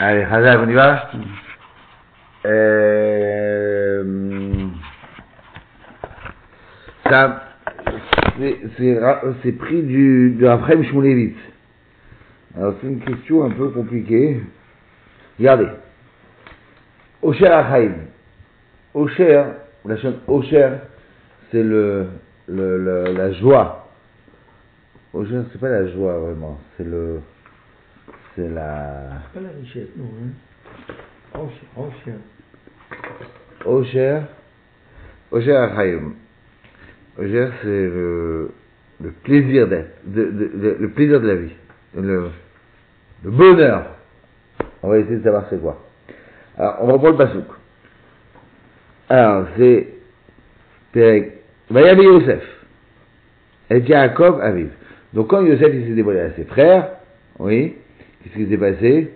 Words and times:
Allez, 0.00 0.22
Hazal, 0.22 0.60
on 0.60 0.68
y 0.68 0.74
va 0.74 1.10
euh, 2.46 4.04
Ça, 7.08 7.42
c'est- 8.38 9.52
pris 9.52 9.82
du, 9.82 10.36
de 10.38 10.46
Raphaël 10.46 10.84
Shmulevitz. 10.86 11.36
Alors, 12.56 12.74
c'est 12.80 12.86
une 12.86 13.00
question 13.00 13.44
un 13.44 13.50
peu 13.50 13.70
compliquée. 13.70 14.40
Regardez. 15.38 15.68
Osher 17.22 17.50
Achaim. 17.52 17.94
Osher, 18.94 19.44
la 19.84 19.96
chaîne 19.96 20.16
Osher, 20.28 20.70
c'est 21.50 21.62
le, 21.62 22.06
le, 22.46 22.78
le- 22.78 23.12
la 23.16 23.32
joie. 23.32 23.88
Osher, 25.12 25.42
c'est 25.52 25.60
pas 25.60 25.68
la 25.70 25.88
joie 25.88 26.18
vraiment, 26.18 26.58
c'est 26.76 26.84
le, 26.84 27.20
c'est 28.38 28.48
la, 28.48 29.20
Pas 29.34 29.40
la 29.40 29.48
richesse, 29.60 29.88
non. 29.96 30.04
Hein. 30.22 31.40
Enchère. 31.76 32.14
Osher, 33.64 34.20
Osher 35.32 35.56
Achaim. 35.56 36.12
Osher, 37.18 37.48
c'est 37.62 37.66
le, 37.68 38.50
le 39.02 39.10
plaisir 39.10 39.66
d'être, 39.66 39.90
de, 40.04 40.24
de- 40.24 40.50
de- 40.58 40.76
le 40.78 40.90
plaisir 40.90 41.20
de 41.20 41.26
la 41.28 41.34
vie, 41.34 41.52
le, 41.96 42.30
le 43.24 43.30
bonheur. 43.30 43.86
On 44.82 44.88
va 44.90 44.98
essayer 44.98 45.16
de 45.16 45.24
savoir 45.24 45.46
c'est 45.50 45.60
quoi. 45.60 45.84
Alors, 46.56 46.76
on 46.82 46.92
reprend 46.92 47.10
le 47.10 47.16
pasouk. 47.16 47.44
Alors, 49.08 49.46
c'est 49.56 49.88
Perek. 50.92 51.32
Vayami 51.70 52.04
Yosef. 52.04 52.42
Et 53.70 53.80
Yaakov 53.80 54.40
arrive. 54.40 54.70
Donc, 55.12 55.28
quand 55.28 55.42
Yosef 55.42 55.68
il 55.74 55.86
s'est 55.88 55.94
dévoilé 55.94 56.20
à 56.20 56.32
ses 56.34 56.44
frères, 56.44 56.90
oui, 57.38 57.76
qu'est-ce 58.28 58.44
qui 58.44 58.50
s'est 58.50 58.58
passé? 58.58 59.10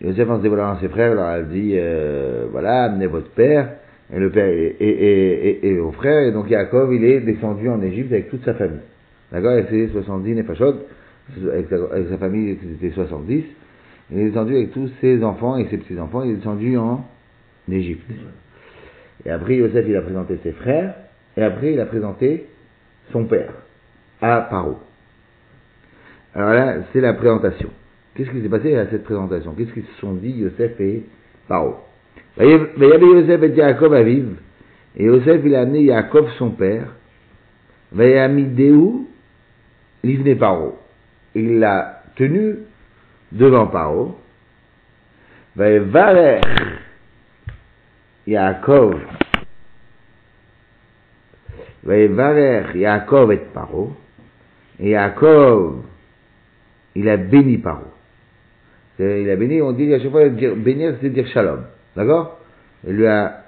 Yosef, 0.00 0.28
en 0.28 0.38
se 0.38 0.42
dévoilant 0.42 0.72
à 0.72 0.80
ses 0.80 0.88
frères, 0.88 1.14
leur 1.14 1.26
a 1.26 1.42
dit 1.42 1.72
euh, 1.74 2.46
voilà, 2.50 2.84
amenez 2.84 3.06
votre 3.06 3.30
père, 3.30 3.68
et 4.12 4.18
le 4.18 4.30
père 4.30 4.46
et, 4.46 4.76
et, 4.80 5.48
et, 5.48 5.68
et, 5.68 5.78
vos 5.78 5.92
frères, 5.92 6.26
et 6.26 6.32
donc 6.32 6.50
Yaakov, 6.50 6.92
il 6.92 7.04
est 7.04 7.20
descendu 7.20 7.68
en 7.68 7.80
Égypte 7.82 8.12
avec 8.12 8.28
toute 8.28 8.44
sa 8.44 8.54
famille. 8.54 8.80
D'accord? 9.30 9.52
Avec 9.52 9.68
ses 9.68 9.88
70 9.88 10.34
Nefashot, 10.34 10.74
avec 11.52 11.68
sa, 11.68 11.76
avec 11.76 12.08
sa 12.08 12.18
famille, 12.18 12.58
c'était 12.80 12.94
70. 12.94 13.44
Il 14.10 14.18
est 14.18 14.24
descendu 14.26 14.56
avec 14.56 14.72
tous 14.72 14.90
ses 15.00 15.22
enfants 15.22 15.56
et 15.56 15.66
ses 15.70 15.78
petits-enfants, 15.78 16.24
il 16.24 16.32
est 16.32 16.36
descendu 16.36 16.76
en 16.76 17.04
Égypte. 17.70 18.10
Et 19.24 19.30
après, 19.30 19.56
Yosef, 19.56 19.84
il 19.88 19.96
a 19.96 20.02
présenté 20.02 20.38
ses 20.42 20.52
frères, 20.52 20.94
et 21.36 21.42
après, 21.42 21.72
il 21.72 21.80
a 21.80 21.86
présenté 21.86 22.46
son 23.12 23.24
père, 23.24 23.52
à 24.20 24.40
Paro. 24.50 24.78
Alors 26.34 26.50
là, 26.50 26.76
c'est 26.92 27.00
la 27.00 27.12
présentation. 27.12 27.70
Qu'est-ce 28.14 28.30
qui 28.30 28.42
s'est 28.42 28.48
passé 28.48 28.76
à 28.76 28.86
cette 28.88 29.04
présentation? 29.04 29.54
Qu'est-ce 29.54 29.72
qu'ils 29.72 29.84
se 29.84 30.00
sont 30.00 30.14
dit, 30.14 30.30
Yosef 30.30 30.78
et 30.80 31.04
Paro 31.48 31.76
Il 32.38 32.46
y 32.46 32.92
avait 32.92 33.06
Yosef 33.06 33.42
et 33.42 33.50
Yaakov 33.50 33.94
à 33.94 34.02
vivre, 34.02 34.36
et 34.96 35.04
Yosef, 35.04 35.40
il 35.44 35.54
a 35.54 35.60
amené 35.60 35.84
Yaakov, 35.84 36.30
son 36.38 36.50
père, 36.50 36.88
Vayamideu, 37.92 39.06
l'ivne 40.02 40.36
Paro. 40.36 40.78
Il 41.34 41.58
l'a 41.58 42.02
tenu 42.16 42.56
devant 43.30 43.66
Paro, 43.66 44.18
Vayevarer 45.56 46.40
Yaakov, 48.26 49.00
Vayevarer 51.84 52.78
Yaakov 52.78 53.32
et 53.32 53.36
Paro, 53.52 53.92
et 54.78 54.90
Yaakov, 54.90 55.82
il 56.94 57.08
a 57.08 57.16
béni 57.16 57.58
Paro. 57.58 57.84
C'est- 58.96 59.22
Il 59.22 59.30
a 59.30 59.36
béni, 59.36 59.62
on 59.62 59.72
dit 59.72 59.92
à 59.94 59.98
chaque 59.98 60.10
fois, 60.10 60.28
dire, 60.28 60.54
bénir, 60.56 60.94
c'est 61.00 61.10
dire 61.10 61.26
shalom. 61.28 61.64
D'accord? 61.96 62.38
Il 62.86 62.94
lui 62.94 63.06
a, 63.06 63.44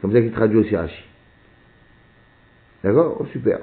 comme 0.00 0.12
ça 0.12 0.20
qu'il 0.20 0.32
traduit 0.32 0.58
aussi 0.58 0.74
Rashi. 0.76 1.04
D'accord? 2.82 3.18
Oh, 3.20 3.26
super. 3.32 3.58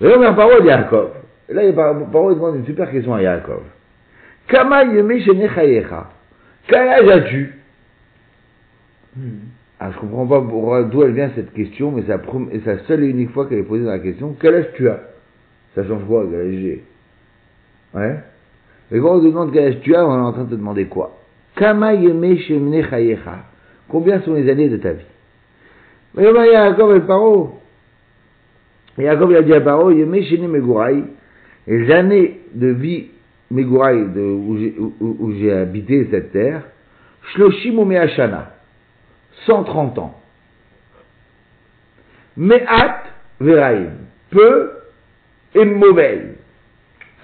Et 0.00 0.04
là, 0.04 0.14
on 0.18 0.22
a 0.22 0.32
Paro 0.32 0.60
de 0.60 0.66
Yaakov. 0.66 1.10
Et 1.48 1.54
là, 1.54 1.64
il 1.64 1.74
par- 1.74 2.10
Paro 2.10 2.30
il 2.30 2.34
demande 2.36 2.56
une 2.56 2.66
super 2.66 2.90
question 2.90 3.14
à 3.14 3.22
Yaakov. 3.22 3.62
Kama 4.48 4.84
yeme 4.84 5.20
shenechayecha. 5.20 6.10
Quel 6.66 6.88
âge 6.88 7.08
as-tu? 7.08 7.54
Hmm. 9.16 9.20
ah, 9.78 9.90
je 9.92 9.98
comprends 9.98 10.26
pas 10.26 10.82
d'où 10.82 11.02
elle 11.02 11.12
vient 11.12 11.30
cette 11.34 11.52
question, 11.52 11.90
mais 11.90 12.02
c'est 12.02 12.08
la, 12.08 12.20
c'est 12.64 12.86
seule 12.86 13.04
et 13.04 13.08
unique 13.08 13.30
fois 13.30 13.46
qu'elle 13.46 13.58
est 13.58 13.62
posée 13.64 13.84
dans 13.84 13.90
la 13.90 13.98
question. 13.98 14.34
Quel 14.40 14.54
âge 14.54 14.66
tu 14.74 14.88
as? 14.88 15.00
Ça 15.74 15.84
change 15.86 16.04
quoi, 16.06 16.26
quel 16.30 16.40
âge 16.40 16.54
j'ai? 16.54 16.84
Ouais 17.94 18.16
Et 18.90 18.98
quand 18.98 19.16
on 19.16 19.18
demande 19.18 19.52
quel 19.52 19.68
âge 19.68 19.80
tu 19.82 19.94
as, 19.94 20.06
on 20.06 20.16
est 20.16 20.22
en 20.22 20.32
train 20.32 20.44
de 20.44 20.50
te 20.50 20.54
demander 20.54 20.86
quoi? 20.86 21.18
Combien 23.88 24.20
sont 24.22 24.34
les 24.34 24.50
années 24.50 24.68
de 24.68 24.76
ta 24.78 24.92
vie? 24.92 25.04
Mais 26.14 26.24
et 26.24 27.00
paro. 27.00 27.58
Il 28.98 29.06
a 29.06 29.42
dit 29.42 29.54
à 29.54 29.60
Paro, 29.60 29.90
megurai. 29.90 31.04
Les 31.66 31.90
années 31.90 32.40
de 32.54 32.68
vie 32.68 33.06
megurai, 33.50 34.02
où 34.02 35.32
j'ai 35.32 35.52
habité 35.52 36.08
cette 36.10 36.32
terre, 36.32 36.62
shloshim 37.32 37.78
ou 37.78 37.84
me'ashana. 37.84 38.52
130 39.46 39.98
ans. 39.98 40.14
Me'at 42.36 43.02
veraim, 43.40 43.90
peu 44.30 44.70
et 45.54 45.64
mauvais. 45.64 46.31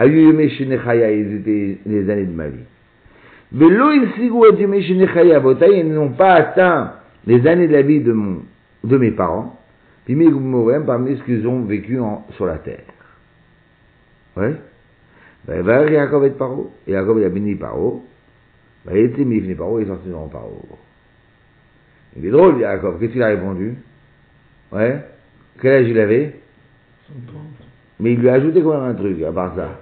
Ils 0.07 1.35
étaient 1.37 1.79
les 1.87 2.11
années 2.11 2.27
de 2.27 2.33
ma 2.33 2.49
vie. 2.49 2.65
Botaï, 5.41 5.81
ils 5.81 5.93
n'ont 5.93 6.11
pas 6.11 6.35
atteint 6.35 6.93
les 7.27 7.47
années 7.47 7.67
de 7.69 7.73
la 7.73 7.83
vie 7.83 8.01
de 8.01 8.13
mon, 8.13 8.43
de 8.85 8.97
mes 8.97 9.11
parents. 9.11 9.59
Puis 10.05 10.15
mes 10.15 10.31
parmi 10.87 11.17
ce 11.17 11.23
qu'ils 11.25 11.47
ont 11.47 11.63
vécu 11.63 11.99
en- 11.99 12.25
sur 12.37 12.47
la 12.47 12.59
terre. 12.59 12.85
Ouais. 14.37 14.55
Ben, 15.47 15.63
va 15.63 15.85
Yaakov 15.91 16.25
et 16.27 16.31
Paro. 16.31 16.71
Et 16.87 16.93
Yaakov 16.93 17.19
il 17.19 17.25
a 17.25 17.29
béni 17.29 17.55
Paro. 17.57 18.05
Ben, 18.87 18.97
il 18.97 19.05
était 19.07 19.25
mis 19.25 19.41
Paro, 19.55 19.79
il 19.81 19.85
est 19.85 19.89
sorti 19.89 20.09
dans 20.11 20.29
Paro. 20.29 20.63
Il 22.17 22.27
est 22.27 22.31
drôle, 22.31 22.59
Yaakov. 22.61 22.99
Qu'est-ce 23.01 23.13
qu'il 23.13 23.23
a 23.23 23.29
répondu 23.29 23.75
Ouais. 24.73 24.99
Quel 25.61 25.83
âge 25.85 25.89
il 25.89 25.99
avait 25.99 26.35
130. 27.09 27.43
Mais 28.01 28.13
il 28.13 28.21
lui 28.21 28.29
a 28.29 28.35
ajouté 28.35 28.63
quand 28.63 28.81
même 28.81 28.91
un 28.91 28.95
truc, 28.95 29.21
à 29.23 29.33
part 29.33 29.55
ça. 29.57 29.81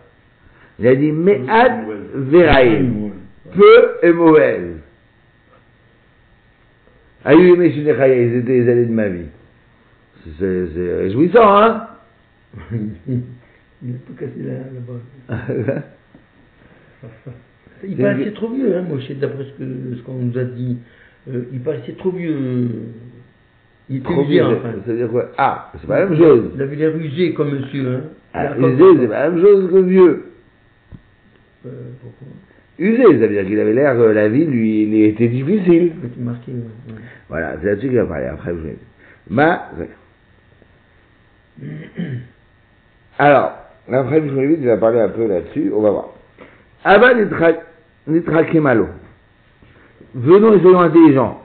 Il 0.79 0.87
a 0.87 0.95
dit 0.95 1.11
Me'ad 1.13 1.73
Veraim. 2.15 3.11
Peu 3.55 3.89
et 4.03 4.13
mauvaise. 4.13 4.77
Aïe, 7.25 7.55
mais 7.57 7.71
ils 8.25 8.37
étaient 8.37 8.53
les 8.53 8.69
années 8.71 8.87
de 8.87 8.93
ma 8.93 9.09
vie. 9.09 9.27
C'est 10.39 10.97
réjouissant, 10.99 11.57
hein? 11.57 11.87
Il 13.83 13.95
a 13.95 13.99
tout 14.07 14.15
cassé. 14.19 14.33
Ouais, 14.41 14.63
Il 17.85 17.97
paraissait 17.97 18.31
trop 18.33 18.49
vieux, 18.51 18.75
hein, 18.77 18.85
sais, 19.09 19.15
d'après 19.15 19.45
ce 19.45 19.51
que- 19.59 19.97
ce 19.97 20.03
qu'on 20.03 20.15
nous 20.15 20.39
a 20.39 20.45
dit. 20.45 20.79
Euh, 21.29 21.43
il 21.53 21.61
paraissait 21.61 21.93
trop 21.93 22.11
vieux. 22.11 22.69
Il 23.89 23.97
était 23.97 24.05
Trop 24.13 24.23
usé, 24.25 24.41
enfin. 24.43 24.73
ça 24.85 24.93
veut 24.93 24.99
dire 24.99 25.09
quoi? 25.11 25.31
Ah, 25.37 25.71
c'est 25.81 25.87
pas 25.87 26.01
la 26.01 26.07
même 26.07 26.19
chose. 26.19 26.51
Il 26.55 26.63
avait 26.63 26.77
l'air 26.77 26.97
usé 26.97 27.35
comme 27.35 27.51
monsieur, 27.59 27.87
hein. 27.89 28.01
Ah, 28.33 28.49
Jacob. 28.49 28.65
usé, 28.73 28.85
c'est 29.01 29.09
pas 29.09 29.23
la 29.25 29.31
même 29.31 29.41
chose 29.43 29.71
que 29.71 29.79
vieux. 29.79 30.25
Usé, 32.79 33.03
ça 33.05 33.09
veut 33.09 33.29
dire 33.29 33.47
qu'il 33.47 33.59
avait 33.59 33.73
l'air 33.73 33.97
que 33.97 34.03
la 34.03 34.29
vie 34.29 34.45
lui 34.45 34.83
il 34.83 35.05
était 35.05 35.29
difficile. 35.29 35.93
Petit 35.93 36.21
marqué, 36.21 36.53
ouais, 36.53 36.59
ouais. 36.93 37.01
Voilà, 37.29 37.57
c'est 37.61 37.69
là-dessus 37.69 37.89
qu'il 37.89 37.97
va 37.97 38.05
parler. 38.05 38.27
Après, 38.27 38.51
je 38.51 38.57
vais. 38.57 38.77
Ma. 39.31 39.71
Alors, 43.19 43.53
après, 43.91 44.21
vite, 44.21 44.59
il 44.61 44.67
va 44.67 44.77
parler 44.77 45.01
un 45.01 45.09
peu 45.09 45.27
là-dessus. 45.27 45.73
On 45.75 45.81
va 45.81 45.91
voir. 45.91 46.09
Abba 46.85 47.15
Nitra 47.15 48.45
Kemalo. 48.45 48.89
Venons 50.15 50.53
et 50.55 50.61
soyons 50.61 50.81
intelligents. 50.81 51.43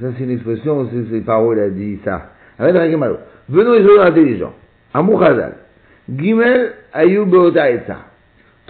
Ça, 0.00 0.08
c'est 0.16 0.24
une 0.24 0.30
expression, 0.30 0.88
c'est 1.10 1.20
Paro, 1.20 1.52
il 1.52 1.60
a 1.60 1.70
dit 1.70 2.00
ça. 2.04 2.32
Abba 2.58 2.72
Nitra 2.72 2.88
Kemalo. 2.88 3.18
Venons 3.48 3.74
et 3.74 3.84
soyons 3.84 4.02
intelligents. 4.02 4.54
Amou 4.94 5.16
Khazal. 5.16 5.58
Gimel 6.12 6.72
Ayou 6.92 7.24
Beota 7.24 7.70
Etza. 7.70 8.09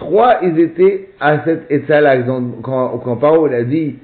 Trois, 0.01 0.39
ils 0.41 0.59
étaient 0.59 1.09
à 1.19 1.43
cette 1.43 1.69
Etza-là. 1.69 2.23
Donc, 2.23 2.63
Quand, 2.63 2.97
quand 3.03 3.17
Paro, 3.17 3.47
il 3.47 3.53
a 3.53 3.63
dit 3.63 3.99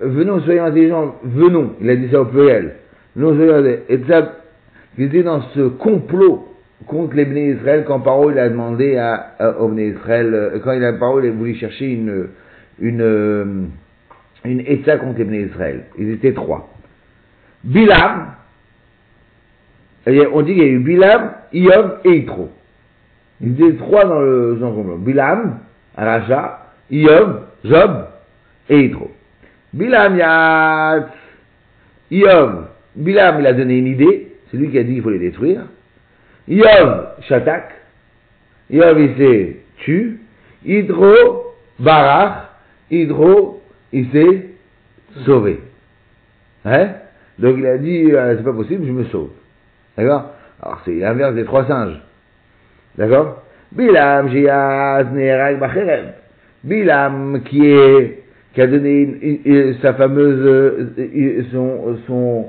venons, 0.00 0.40
soyons 0.40 0.64
intelligents, 0.64 1.16
venons, 1.22 1.74
il 1.78 1.90
a 1.90 1.96
dit 1.96 2.08
ça 2.10 2.22
au 2.22 2.24
pluriel, 2.24 2.76
venons, 3.14 3.36
soyons 3.36 3.56
intelligents, 3.56 3.82
et 3.90 3.98
ça, 4.08 4.32
ils 4.96 5.04
étaient 5.04 5.22
dans 5.22 5.42
ce 5.54 5.68
complot 5.68 6.48
contre 6.86 7.16
les 7.16 7.26
Bnei 7.26 7.50
Israël 7.50 7.84
quand 7.86 8.00
Paro 8.00 8.30
il 8.30 8.38
a 8.38 8.48
demandé 8.48 8.96
à, 8.96 9.34
à, 9.38 9.54
Israël, 9.76 10.32
euh, 10.32 10.58
quand 10.64 10.72
il 10.72 10.82
a 10.84 10.94
Paro 10.94 11.20
il 11.20 11.28
a 11.28 11.32
voulu 11.32 11.54
chercher 11.56 11.84
une, 11.84 12.28
une, 12.80 13.02
euh, 13.02 13.44
contre 14.42 15.18
les 15.18 15.24
Bnei 15.24 15.42
Israël. 15.42 15.82
Ils 15.98 16.12
étaient 16.12 16.32
trois. 16.32 16.70
Bilam, 17.62 18.28
et 20.06 20.26
on 20.32 20.40
dit 20.40 20.54
qu'il 20.54 20.62
y 20.62 20.66
a 20.66 20.70
eu 20.70 20.78
Bilam, 20.78 21.30
Iyov 21.52 21.98
et 22.06 22.16
Yitro. 22.20 22.48
Ils 23.42 23.60
étaient 23.60 23.76
trois 23.76 24.04
dans 24.04 24.20
le 24.20 24.56
complot. 24.60 24.98
Bilam, 24.98 25.58
Raja, 25.96 26.60
Iyov 26.90 27.42
Job 27.64 28.06
et 28.68 28.82
Yitro. 28.82 29.10
Bilam 29.72 30.16
Yatz, 30.16 31.10
Yov, 32.10 32.66
Bilam 32.94 33.40
il 33.40 33.46
a 33.46 33.52
donné 33.52 33.78
une 33.78 33.86
idée, 33.86 34.32
c'est 34.50 34.56
lui 34.56 34.70
qui 34.70 34.78
a 34.78 34.84
dit 34.84 34.94
qu'il 34.94 35.02
faut 35.02 35.10
les 35.10 35.18
détruire. 35.18 35.62
Yov, 36.46 37.08
Shatak, 37.22 37.72
Yov 38.70 39.00
il 39.00 39.16
s'est 39.16 39.56
tu, 39.78 40.20
Hydro, 40.64 41.54
Barach, 41.78 42.50
Hydro, 42.90 43.62
il 43.92 44.10
s'est 44.10 44.50
sauvé. 45.24 45.60
Hein? 46.64 46.90
Donc 47.38 47.56
il 47.58 47.66
a 47.66 47.78
dit, 47.78 48.12
euh, 48.12 48.36
c'est 48.36 48.44
pas 48.44 48.52
possible, 48.52 48.86
je 48.86 48.92
me 48.92 49.04
sauve. 49.04 49.30
D'accord? 49.96 50.30
Alors 50.62 50.80
c'est 50.84 50.94
l'inverse 50.94 51.34
des 51.34 51.44
trois 51.44 51.66
singes. 51.66 52.00
D'accord? 52.98 53.42
Bilam, 53.72 54.28
Jiaz, 54.30 55.06
Nerag, 55.14 55.58
Bacherem. 55.58 56.12
Bilam 56.64 57.40
qui 57.44 57.66
est 57.66 58.18
qui 58.54 58.60
a 58.60 58.66
donné 58.66 59.00
une- 59.22 59.38
une- 59.46 59.74
sa 59.80 59.94
fameuse 59.94 60.44
euh, 60.44 61.42
son, 61.52 61.96
son, 62.06 62.46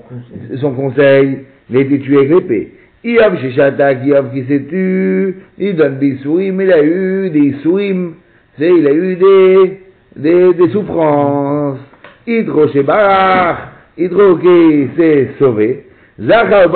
son 0.60 0.72
conseil, 0.74 1.40
il 1.70 1.78
a 1.78 1.80
été 1.80 1.98
tué 2.00 2.18
avec 2.18 2.30
l'épée. 2.30 2.72
Iyov 3.06 3.38
Sheshatak, 3.40 4.06
Iyov 4.06 4.32
qui 4.34 4.44
s'est 4.44 4.64
tué, 4.64 5.36
il 5.58 5.76
donne 5.78 6.00
des 6.00 6.18
sourim, 6.18 6.60
il 6.60 6.74
a 6.74 6.84
eu 6.84 7.30
des 7.30 7.54
sourim, 7.64 8.16
c'est, 8.60 8.70
il 8.70 8.86
a 8.86 8.92
eu 8.94 9.16
des, 9.16 9.80
des, 10.18 10.54
des 10.56 10.70
souffrances. 10.72 11.80
Hydro 12.28 12.68
Shebarach, 12.68 13.58
Hydro 13.98 14.36
qui 14.38 14.90
s'est 14.98 15.30
sauvé. 15.40 15.83
Il 16.20 16.32
a 16.32 16.68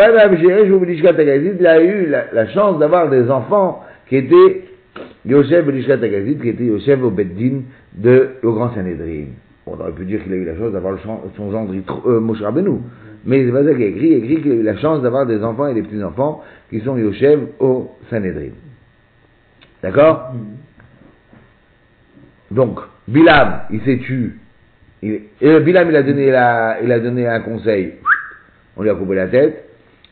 eu 1.84 2.08
la, 2.34 2.48
chance 2.48 2.80
d'avoir 2.80 3.10
des 3.10 3.30
enfants 3.30 3.84
qui 4.10 4.18
étaient 4.18 4.64
Yosef 5.26 5.66
Belishkat 5.66 5.94
Agazit, 5.94 6.38
qui 6.38 6.50
était 6.50 6.66
Yosef 6.66 7.02
au 7.04 7.12
Beddin 7.12 7.62
de 7.94 8.30
au 8.44 8.54
Grand 8.54 8.74
Sanhedrin. 8.74 9.26
On 9.68 9.74
aurait 9.74 9.92
pu 9.92 10.06
dire 10.06 10.24
qu'il 10.24 10.34
a 10.34 10.38
eu 10.38 10.46
la 10.46 10.58
chance 10.58 10.72
d'avoir 10.72 10.98
son 11.04 11.52
gendre 11.52 11.74
euh, 12.08 12.20
Moshe 12.20 12.42
Rabbeinu. 12.42 12.80
Mais 13.26 13.46
c'est 13.46 13.52
pas 13.52 13.64
ça 13.64 13.74
qu'il 13.74 13.84
a 13.84 13.88
écrit, 13.88 14.08
il 14.08 14.24
écrit 14.24 14.42
qu'il 14.42 14.52
a 14.54 14.56
eu 14.56 14.64
la 14.64 14.78
chance 14.78 15.02
d'avoir 15.02 15.26
des 15.26 15.44
enfants 15.44 15.68
et 15.68 15.74
des 15.74 15.84
petits-enfants 15.84 16.44
qui 16.70 16.80
sont 16.80 16.98
Yosef 16.98 17.40
au 17.60 17.92
Sanhedrin. 18.10 18.52
D'accord? 19.84 20.32
Donc, 22.50 22.80
Bilam, 23.08 23.64
il 23.70 23.82
s'est 23.82 23.98
tué. 23.98 24.32
Il, 25.04 25.22
et 25.42 25.60
Bilam, 25.60 25.90
il 25.90 25.96
a 25.96 26.04
donné 26.04 26.32
la, 26.32 26.78
il 26.82 26.92
a 26.92 27.00
donné 27.00 27.28
un 27.28 27.42
conseil. 27.42 27.96
On 28.78 28.84
lui 28.84 28.90
a 28.90 28.96
coupé 28.96 29.16
la 29.16 29.28
tête. 29.28 29.66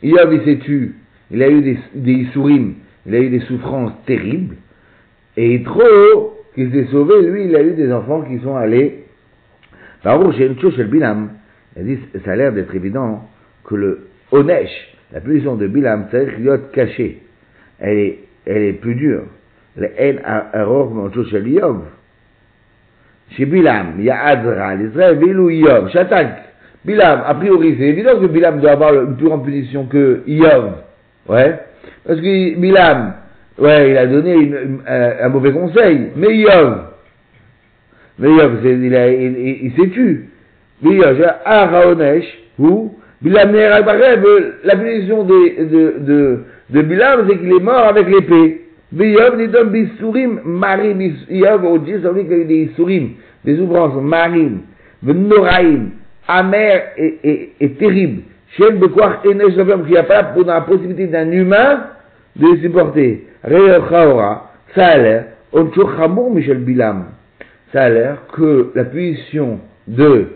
Iyov, 0.03 0.33
il 0.33 0.43
s'est 0.43 0.59
tué. 0.59 0.91
Il 1.31 1.41
a 1.41 1.49
eu 1.49 1.61
des, 1.61 1.77
des. 1.93 2.27
Il 3.05 3.15
a 3.15 3.19
eu 3.19 3.29
des 3.29 3.39
souffrances 3.41 3.93
terribles. 4.05 4.55
Et 5.37 5.53
Yitro, 5.53 6.39
qui 6.55 6.69
s'est 6.71 6.87
sauvé, 6.91 7.21
lui, 7.23 7.45
il 7.45 7.55
a 7.55 7.61
eu 7.61 7.73
des 7.73 7.91
enfants 7.91 8.21
qui 8.21 8.39
sont 8.39 8.55
allés. 8.55 9.03
Chez 10.03 10.45
une 10.45 10.59
chose 10.59 10.75
chez 10.75 10.83
le 10.83 10.89
Bilam. 10.89 11.29
Il 11.75 11.81
a 11.81 11.85
dit, 11.85 11.99
ça 12.23 12.31
a 12.31 12.35
l'air 12.35 12.53
d'être 12.53 12.73
évident 12.75 13.27
que 13.63 13.75
le 13.75 14.07
Onesh, 14.31 14.69
la 15.11 15.19
punition 15.19 15.55
de 15.55 15.67
Bilam, 15.67 16.07
c'est 16.11 16.23
être 16.23 16.71
caché. 16.71 17.23
Elle 17.79 17.97
est, 17.97 18.19
elle 18.45 18.63
est 18.63 18.73
plus 18.73 18.95
dure. 18.95 19.23
Le 19.75 19.89
haine 19.97 20.21
à 20.23 20.63
chose 21.13 21.29
chez 21.29 21.41
Yov. 21.41 21.81
Chez 23.31 23.45
Bilam, 23.45 23.95
il 23.97 24.05
y 24.05 24.09
a 24.09 24.23
Adra, 24.23 24.75
l'Israël, 24.75 25.17
Bilou 25.17 25.49
Yov, 25.49 25.89
Shatak. 25.89 26.44
Bilam, 26.85 27.21
a 27.25 27.33
priori, 27.35 27.75
c'est 27.79 27.85
évident 27.87 28.19
que 28.19 28.27
Bilam 28.27 28.59
doit 28.59 28.71
avoir 28.71 28.93
une 28.93 29.15
plus 29.15 29.27
grande 29.27 29.43
punition 29.43 29.85
que 29.85 30.21
Yov. 30.27 30.71
Ouais. 31.27 31.59
Parce 32.05 32.19
que 32.19 32.55
Bilam, 32.59 33.13
ouais, 33.57 33.89
il 33.91 33.97
a 33.97 34.05
donné 34.05 34.51
un, 34.87 35.29
mauvais 35.29 35.51
conseil. 35.51 36.09
Mais 36.15 36.35
Yov, 36.37 36.77
mais 38.19 38.29
il, 38.31 38.95
a- 38.95 39.09
il, 39.11 39.37
il- 39.37 39.59
il 39.65 39.71
s'est 39.75 39.89
tué. 39.89 40.19
Mais 40.81 40.95
Yov, 40.95 41.25
Araonesh, 41.43 42.25
ou 42.59 42.93
Bilam 43.21 43.51
la 43.53 44.75
punition 44.75 45.23
de, 45.23 45.63
de, 45.65 45.95
de, 45.99 46.39
de 46.69 46.81
Bilam, 46.83 47.25
c'est 47.27 47.37
qu'il 47.39 47.51
est 47.51 47.63
mort 47.63 47.85
avec 47.87 48.07
l'épée. 48.07 48.61
Mais 48.91 49.09
Yov, 49.11 49.37
il 49.41 49.49
donne 49.49 49.71
des 49.71 49.87
sourim, 49.99 50.39
marim, 50.45 51.01
Yov, 51.31 51.65
au 51.65 51.79
Dieu, 51.79 51.99
ça 52.03 52.11
veut 52.11 52.21
dire 52.23 52.29
qu'il 52.29 52.37
y 52.37 52.41
a 52.41 52.65
des 52.67 52.71
sourim, 52.75 53.09
des 53.43 53.57
souffrances, 53.57 53.95
marim, 54.01 54.59
noraim, 55.01 55.89
amères 56.27 56.91
et, 56.97 57.19
et, 57.23 57.53
et 57.59 57.69
terribles. 57.73 58.23
Shem 58.57 58.79
Bekwach 58.79 59.25
Enesh 59.25 59.55
Lofem, 59.55 59.85
qui 59.85 59.93
n'a 59.93 60.03
pas 60.03 60.23
pour 60.23 60.45
la 60.45 60.61
possibilité 60.61 61.07
d'un 61.07 61.29
humain 61.31 61.87
de 62.35 62.55
supporter. 62.61 63.27
Reo 63.43 63.81
Chaora, 63.89 64.51
ça 64.73 64.87
a 64.87 64.97
l'air, 64.97 65.25
Oncho 65.53 65.89
Chamour 65.97 66.33
Michel 66.33 66.59
Bilam, 66.59 67.05
ça 67.71 67.83
a 67.83 67.89
l'air 67.89 68.17
que 68.33 68.71
la 68.75 68.85
punition 68.85 69.59
de 69.87 70.27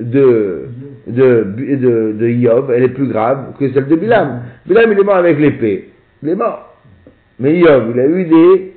de, 0.00 0.68
de, 1.06 1.44
de, 1.44 2.12
de 2.18 2.28
Yob, 2.28 2.72
elle 2.74 2.84
est 2.84 2.88
plus 2.88 3.08
grave 3.08 3.52
que 3.58 3.70
celle 3.72 3.86
de 3.86 3.96
Bilam. 3.96 4.42
Bilam, 4.66 4.92
il 4.92 4.98
est 4.98 5.04
mort 5.04 5.16
avec 5.16 5.38
l'épée. 5.38 5.90
Il 6.22 6.30
est 6.30 6.34
mort. 6.34 6.74
Mais 7.38 7.58
Yob, 7.58 7.92
il 7.94 8.00
a 8.00 8.06
eu 8.06 8.24
des. 8.24 8.72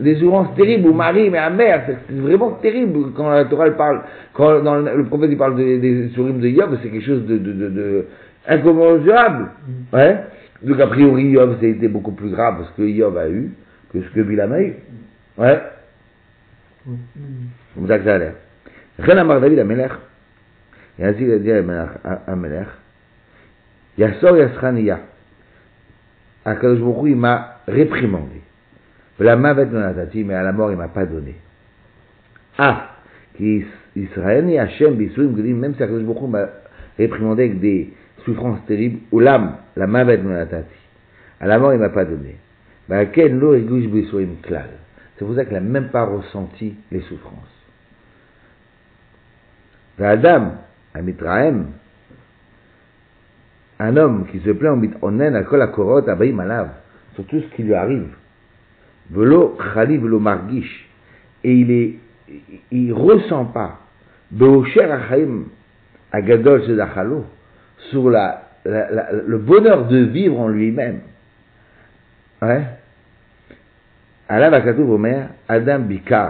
Des 0.00 0.16
souffrances 0.16 0.54
terribles, 0.54 0.88
ou 0.88 0.94
Marie, 0.94 1.30
mais 1.30 1.38
amères. 1.38 1.84
C'est 1.86 1.96
c'est 2.08 2.20
vraiment 2.20 2.52
terrible 2.52 3.12
quand 3.14 3.30
la 3.30 3.44
Torah 3.44 3.66
elle 3.66 3.76
parle, 3.76 4.02
quand 4.32 4.62
dans 4.62 4.76
le, 4.76 4.96
le 4.96 5.04
prophète 5.04 5.30
il 5.30 5.36
parle 5.36 5.56
des, 5.56 5.78
des 5.78 6.08
de 6.08 6.48
Yob, 6.48 6.78
c'est 6.82 6.88
quelque 6.88 7.04
chose 7.04 7.26
de, 7.26 7.38
de, 7.38 7.52
de, 7.52 7.68
de 7.68 8.06
incommensurable. 8.46 9.50
Ouais. 9.92 10.18
Donc 10.62 10.80
a 10.80 10.86
priori, 10.86 11.24
Yob, 11.30 11.56
c'était 11.60 11.88
beaucoup 11.88 12.12
plus 12.12 12.30
grave 12.30 12.64
ce 12.66 12.82
que 12.82 12.86
Yob 12.86 13.16
a 13.16 13.28
eu 13.28 13.50
que 13.92 14.02
ce 14.02 14.08
que 14.10 14.20
Bilam 14.20 14.52
a 14.52 14.60
eu. 14.60 14.74
Ouais. 15.36 15.60
Mm. 16.86 16.94
C'est 17.16 17.80
comme 17.80 17.88
ça 17.88 17.98
que 17.98 18.04
ça 18.04 18.14
a 18.14 18.18
l'air. 18.18 18.34
Rien 18.98 19.28
à 19.28 19.40
David 19.40 19.58
Amelech. 19.58 19.92
Et 20.98 21.04
ainsi 21.04 21.22
il 21.22 21.32
a 21.32 21.38
dit 21.38 21.50
à 21.50 22.22
Amelech, 22.28 22.68
Yassor 23.98 24.36
Yasraniya. 24.36 25.00
Akadosh 26.44 26.80
Baruch 26.80 27.10
il 27.10 27.16
m'a 27.16 27.56
réprimandé. 27.66 28.43
Mais 29.18 29.28
à 29.28 30.42
la 30.42 30.52
mort 30.52 30.70
il 30.70 30.76
m'a 30.76 30.88
pas 30.88 31.06
donné. 31.06 31.34
Ah, 32.58 32.90
qui 33.36 33.64
Israël 33.96 34.48
et 34.50 34.58
Hachem 34.58 34.94
Bisuim 34.94 35.36
Gedim, 35.36 35.54
même 35.54 35.74
si 35.74 35.82
Akadosh 35.82 36.28
m'a 36.28 36.48
réprimandé 36.98 37.44
avec 37.44 37.60
des 37.60 37.92
souffrances 38.24 38.64
terribles, 38.66 39.00
ou 39.12 39.20
l'âme, 39.20 39.56
la 39.76 39.86
mavet 39.86 40.18
nonatati. 40.18 40.74
À 41.40 41.46
la 41.46 41.58
mort 41.58 41.74
il 41.74 41.80
m'a 41.80 41.90
pas 41.90 42.04
donné. 42.04 42.36
Bah, 42.88 43.04
lo 43.04 43.54
klal. 44.42 44.68
C'est 45.16 45.24
pour 45.24 45.34
ça 45.34 45.44
qu'il 45.44 45.54
n'a 45.54 45.60
même 45.60 45.88
pas 45.88 46.04
ressenti 46.04 46.74
les 46.90 47.00
souffrances. 47.02 47.54
Adam, 50.00 50.54
à 50.92 51.02
Mitraem, 51.02 51.66
un 53.78 53.96
homme 53.96 54.26
qui 54.26 54.40
se 54.40 54.50
plaint 54.50 54.72
au 54.72 54.76
Mitronen, 54.76 55.36
à 55.36 55.44
Kol 55.44 55.62
Akorot, 55.62 56.08
à 56.08 56.14
Baïm 56.14 56.40
Alav, 56.40 56.70
sur 57.14 57.24
tout 57.26 57.40
ce 57.40 57.54
qui 57.54 57.62
lui 57.62 57.74
arrive. 57.74 58.08
Velo 59.11 59.57
Khali, 59.73 59.97
velo 59.97 60.19
Margish. 60.19 60.89
Et 61.43 61.53
il 61.53 61.71
est, 61.71 61.93
il 62.71 62.93
ressent 62.93 63.45
pas, 63.45 63.79
Beosher 64.31 64.91
Achaim, 64.91 65.45
Agadol 66.11 66.65
Sedachalo, 66.65 67.25
sur 67.89 68.09
la, 68.09 68.49
la- 68.65 68.91
la- 68.91 69.11
le 69.25 69.37
bonheur 69.37 69.87
de 69.87 69.97
vivre 69.97 70.39
en 70.39 70.47
lui-même. 70.49 70.99
Ouais. 72.41 72.63
עליו 74.27 74.55
הכתוב 74.55 74.89
אומר, 74.89 75.19
אדם 75.47 75.87
ביקר 75.87 76.29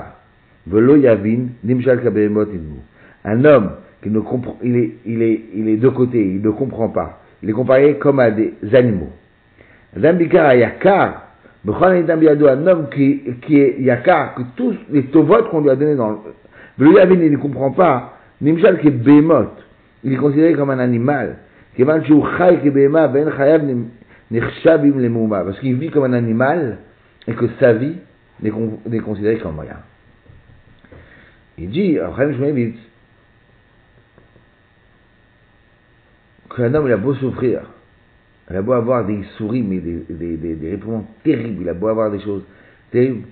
ולא 0.68 0.98
יבין, 0.98 1.48
נמשל 1.64 2.00
כבהמות 2.02 2.48
ידמו. 2.54 2.80
Un 3.26 3.44
homme 3.44 3.72
qui 4.02 4.10
ne 4.10 4.20
comprend, 4.22 4.58
il 4.64 4.78
est, 4.78 4.92
il 5.06 5.22
est, 5.22 5.42
il 5.54 5.68
est 5.68 5.78
de 5.78 5.90
côté, 5.90 6.24
il 6.26 6.42
ne 6.42 6.50
comprend 6.52 6.88
pas. 6.90 7.22
Il 7.44 7.50
est 7.50 7.54
comparé 7.54 7.98
comme 7.98 8.20
à 8.20 8.32
des 8.32 8.54
animaux. 8.74 9.12
Adam 9.96 10.14
bikar 10.14 10.46
à 10.46 11.23
un 11.67 12.67
homme 12.67 12.89
qui, 12.95 13.23
qui 13.43 13.59
est 13.59 13.81
Yakar, 13.81 14.35
que 14.35 14.43
tous 14.57 14.75
les 14.91 15.05
tovotes 15.05 15.49
qu'on 15.51 15.63
lui 15.63 15.71
a 15.71 15.77
donnés 15.77 15.97
dans 15.97 16.11
le. 16.11 16.19
il 16.79 17.33
ne 17.33 17.37
comprend 17.37 17.71
pas. 17.71 18.19
Nimshal 18.41 18.81
qui 18.81 18.89
est 18.89 18.91
il 20.05 20.13
est 20.13 20.17
considéré 20.17 20.55
comme 20.55 20.71
un 20.71 20.79
animal. 20.79 21.39
Ben 21.79 22.03
Parce 25.45 25.61
qu'il 25.61 25.77
vit 25.77 25.91
comme 25.91 26.05
un 26.05 26.13
animal 26.13 26.79
et 27.27 27.35
que 27.35 27.47
sa 27.59 27.73
vie 27.73 27.97
n'est 28.43 29.01
considérée 29.01 29.39
comme 29.39 29.59
rien. 29.59 29.79
Il 31.57 31.71
dit, 31.71 31.95
que 31.95 32.73
qu'un 36.57 36.75
homme 36.75 36.87
il 36.87 36.93
a 36.93 36.97
beau 36.97 37.15
souffrir, 37.15 37.63
il 38.51 38.57
a 38.57 38.63
beau 38.63 38.73
avoir 38.73 39.07
des 39.07 39.23
souris, 39.37 39.63
mais 39.63 39.79
des, 39.79 40.05
des, 40.11 40.37
des, 40.37 40.55
des 40.55 40.79
terribles, 41.23 41.63
il 41.63 41.69
a 41.69 41.75
beau 41.75 41.89
avoir 41.89 42.11
des 42.11 42.21
choses 42.21 42.45
terribles, 42.91 43.27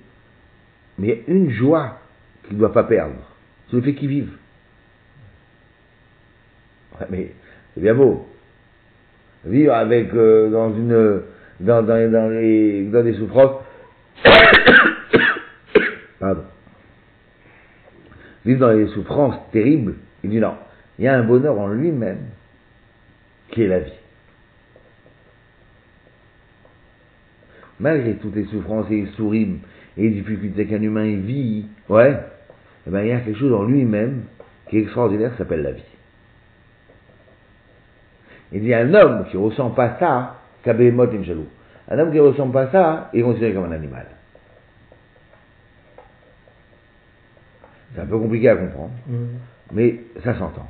mais 0.97 1.07
il 1.07 1.09
y 1.09 1.17
a 1.17 1.21
une 1.27 1.51
joie 1.51 1.99
qu'il 2.43 2.55
ne 2.55 2.59
doit 2.59 2.73
pas 2.73 2.83
perdre, 2.83 3.15
c'est 3.69 3.75
le 3.75 3.81
fait 3.83 3.93
qu'il 3.93 4.09
vive. 4.09 4.31
Ouais, 6.99 7.07
mais 7.09 7.31
c'est 7.73 7.81
bien 7.81 7.93
beau. 7.95 8.27
Vivre 9.45 9.73
avec, 9.73 10.13
euh, 10.13 10.49
dans 10.49 10.73
une, 10.73 11.21
dans, 11.59 11.83
dans, 11.83 12.11
dans, 12.11 12.29
les, 12.29 12.85
dans 12.85 13.03
des 13.03 13.13
souffrances, 13.13 13.61
Pardon. 16.19 16.43
vivre 18.45 18.59
dans 18.61 18.71
les 18.71 18.87
souffrances 18.87 19.35
terribles. 19.51 19.95
Il 20.23 20.29
dit 20.29 20.39
non, 20.39 20.55
il 20.97 21.05
y 21.05 21.07
a 21.07 21.15
un 21.15 21.23
bonheur 21.23 21.59
en 21.59 21.67
lui-même 21.67 22.29
qui 23.49 23.63
est 23.63 23.67
la 23.67 23.79
vie. 23.79 23.91
Malgré 27.83 28.13
toutes 28.13 28.35
les 28.35 28.45
souffrances 28.45 28.89
et 28.89 29.01
les 29.01 29.07
souris 29.07 29.59
et 29.97 30.03
les 30.03 30.09
difficultés 30.11 30.65
qu'un 30.67 30.81
humain 30.81 31.17
vit, 31.17 31.65
ouais, 31.89 32.17
eh 32.87 32.89
ben, 32.89 33.01
il 33.01 33.09
y 33.09 33.11
a 33.11 33.19
quelque 33.19 33.37
chose 33.37 33.51
en 33.51 33.63
lui-même 33.63 34.21
qui 34.69 34.77
est 34.77 34.81
extraordinaire, 34.83 35.31
qui 35.31 35.37
s'appelle 35.39 35.63
la 35.63 35.73
vie. 35.73 35.83
Il 38.53 38.65
y 38.65 38.73
a 38.73 38.79
un 38.79 38.93
homme 38.93 39.25
qui 39.29 39.35
ressent 39.35 39.71
pas 39.71 39.97
ça, 39.99 40.37
Kabémot 40.63 41.11
jaloux. 41.23 41.47
Un 41.89 41.99
homme 41.99 42.13
qui 42.13 42.19
ressent 42.19 42.47
pas 42.47 42.71
ça 42.71 43.09
est 43.13 43.21
considéré 43.21 43.53
comme 43.53 43.65
un 43.65 43.75
animal. 43.75 44.05
C'est 47.93 47.99
un 47.99 48.05
peu 48.05 48.17
compliqué 48.17 48.47
à 48.47 48.55
comprendre, 48.55 48.93
mais 49.73 49.99
ça 50.23 50.35
s'entend. 50.35 50.69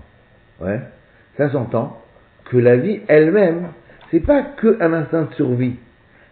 Ouais, 0.61 0.79
ça 1.37 1.51
s'entend 1.51 2.01
que 2.45 2.57
la 2.57 2.77
vie 2.77 3.01
elle-même, 3.07 3.67
c'est 4.09 4.19
pas 4.21 4.41
que 4.41 4.81
un 4.81 4.93
instinct 4.93 5.25
de 5.25 5.33
survie. 5.35 5.75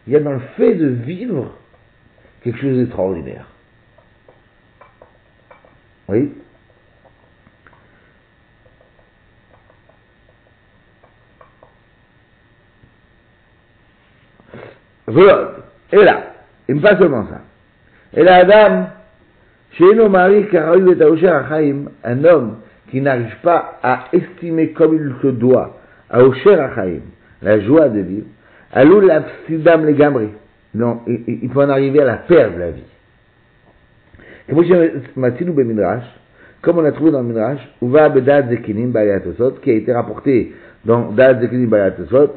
Il 0.07 0.13
y 0.13 0.15
a 0.15 0.19
dans 0.19 0.33
le 0.33 0.41
fait 0.57 0.75
de 0.75 0.87
vivre 0.87 1.53
quelque 2.43 2.59
chose 2.59 2.77
d'extraordinaire. 2.77 3.45
Oui. 6.07 6.31
Voilà. 15.07 15.51
Et 15.91 16.03
là, 16.03 16.23
et 16.67 16.75
pas 16.75 16.97
seulement 16.97 17.27
ça. 17.27 17.41
Et 18.13 18.23
là, 18.23 18.35
Adam, 18.37 18.87
chez 19.73 19.93
nos 19.93 20.09
maris, 20.09 20.45
un 20.53 22.23
homme 22.23 22.57
qui 22.89 23.01
n'arrive 23.01 23.35
pas 23.41 23.79
à 23.83 24.05
estimer 24.13 24.71
comme 24.71 24.95
il 24.95 25.13
se 25.21 25.27
doit, 25.27 25.77
à 26.09 26.23
Osher 26.23 26.59
Achaim, 26.59 27.01
la 27.41 27.59
joie 27.61 27.89
de 27.89 27.99
vivre, 27.99 28.27
Alou 28.73 29.01
l'absidam 29.01 29.85
les 29.85 29.93
gamri. 29.93 30.29
Non, 30.73 31.01
il 31.05 31.49
peut 31.49 31.59
en 31.59 31.69
arriver 31.69 32.01
à 32.01 32.05
la 32.05 32.17
perdre 32.17 32.57
la 32.57 32.71
vie. 32.71 32.83
Comme 36.61 36.77
on 36.77 36.85
a 36.85 36.91
trouvé 36.91 37.11
dans 37.11 37.21
le 37.21 37.27
Midrash, 37.27 37.59
Uva 37.81 38.09
Bedad 38.09 38.49
Zekinim 38.49 38.91
Bayatosot, 38.91 39.59
qui 39.61 39.71
a 39.71 39.73
été 39.73 39.91
rapporté 39.91 40.53
dans 40.85 41.11
Dad 41.11 41.41
Zekinim 41.41 41.67
Bayatosot, 41.67 42.35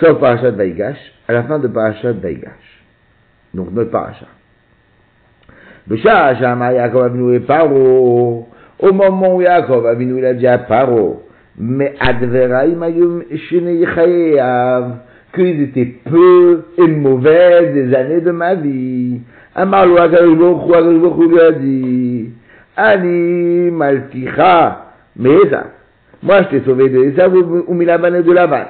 sauf 0.00 0.18
Parashat 0.18 0.52
Vaigash, 0.52 0.98
à 1.28 1.32
la 1.34 1.44
fin 1.44 1.58
de 1.58 1.68
Parashat 1.68 2.12
Vaigash. 2.12 2.84
Donc 3.54 3.72
notre 3.72 3.90
Parashat. 3.90 4.26
Beshah 5.86 6.36
Shama 6.36 6.72
Yaakov 6.72 7.04
Avinu 7.04 7.34
et 7.34 7.40
Paro, 7.40 8.48
au 8.78 8.92
moment 8.92 9.36
où 9.36 9.42
Yaakov 9.42 9.86
Avinu 9.86 10.18
il 10.18 10.24
a 10.24 10.34
dit 10.34 10.46
à 10.46 10.58
Paro, 10.58 11.22
mais 11.58 11.94
Adveraim 12.00 12.82
Ayum 12.82 13.22
Shine 13.48 13.68
Yichayev, 13.68 14.84
qu'ils 15.36 15.62
étaient 15.62 15.94
peu 16.10 16.64
et 16.78 16.88
mauvais 16.88 17.72
des 17.72 17.94
années 17.94 18.20
de 18.20 18.32
ma 18.32 18.54
vie. 18.54 19.20
Amar 19.54 19.86
lo 19.86 19.98
Akadosh 19.98 20.36
Baruch 20.36 21.30
lui 21.30 21.40
a 21.40 21.52
dit, 21.52 22.30
Ani 22.76 23.70
malticha, 23.70 24.86
mais 25.16 25.48
ça, 25.50 25.66
moi 26.22 26.42
je 26.42 26.48
t'ai 26.48 26.64
sauvé 26.64 26.88
de 26.88 27.04
Esav 27.04 27.34
ou 27.34 27.74
Milaban 27.74 28.14
et 28.14 28.22
de 28.22 28.32
Laban. 28.32 28.64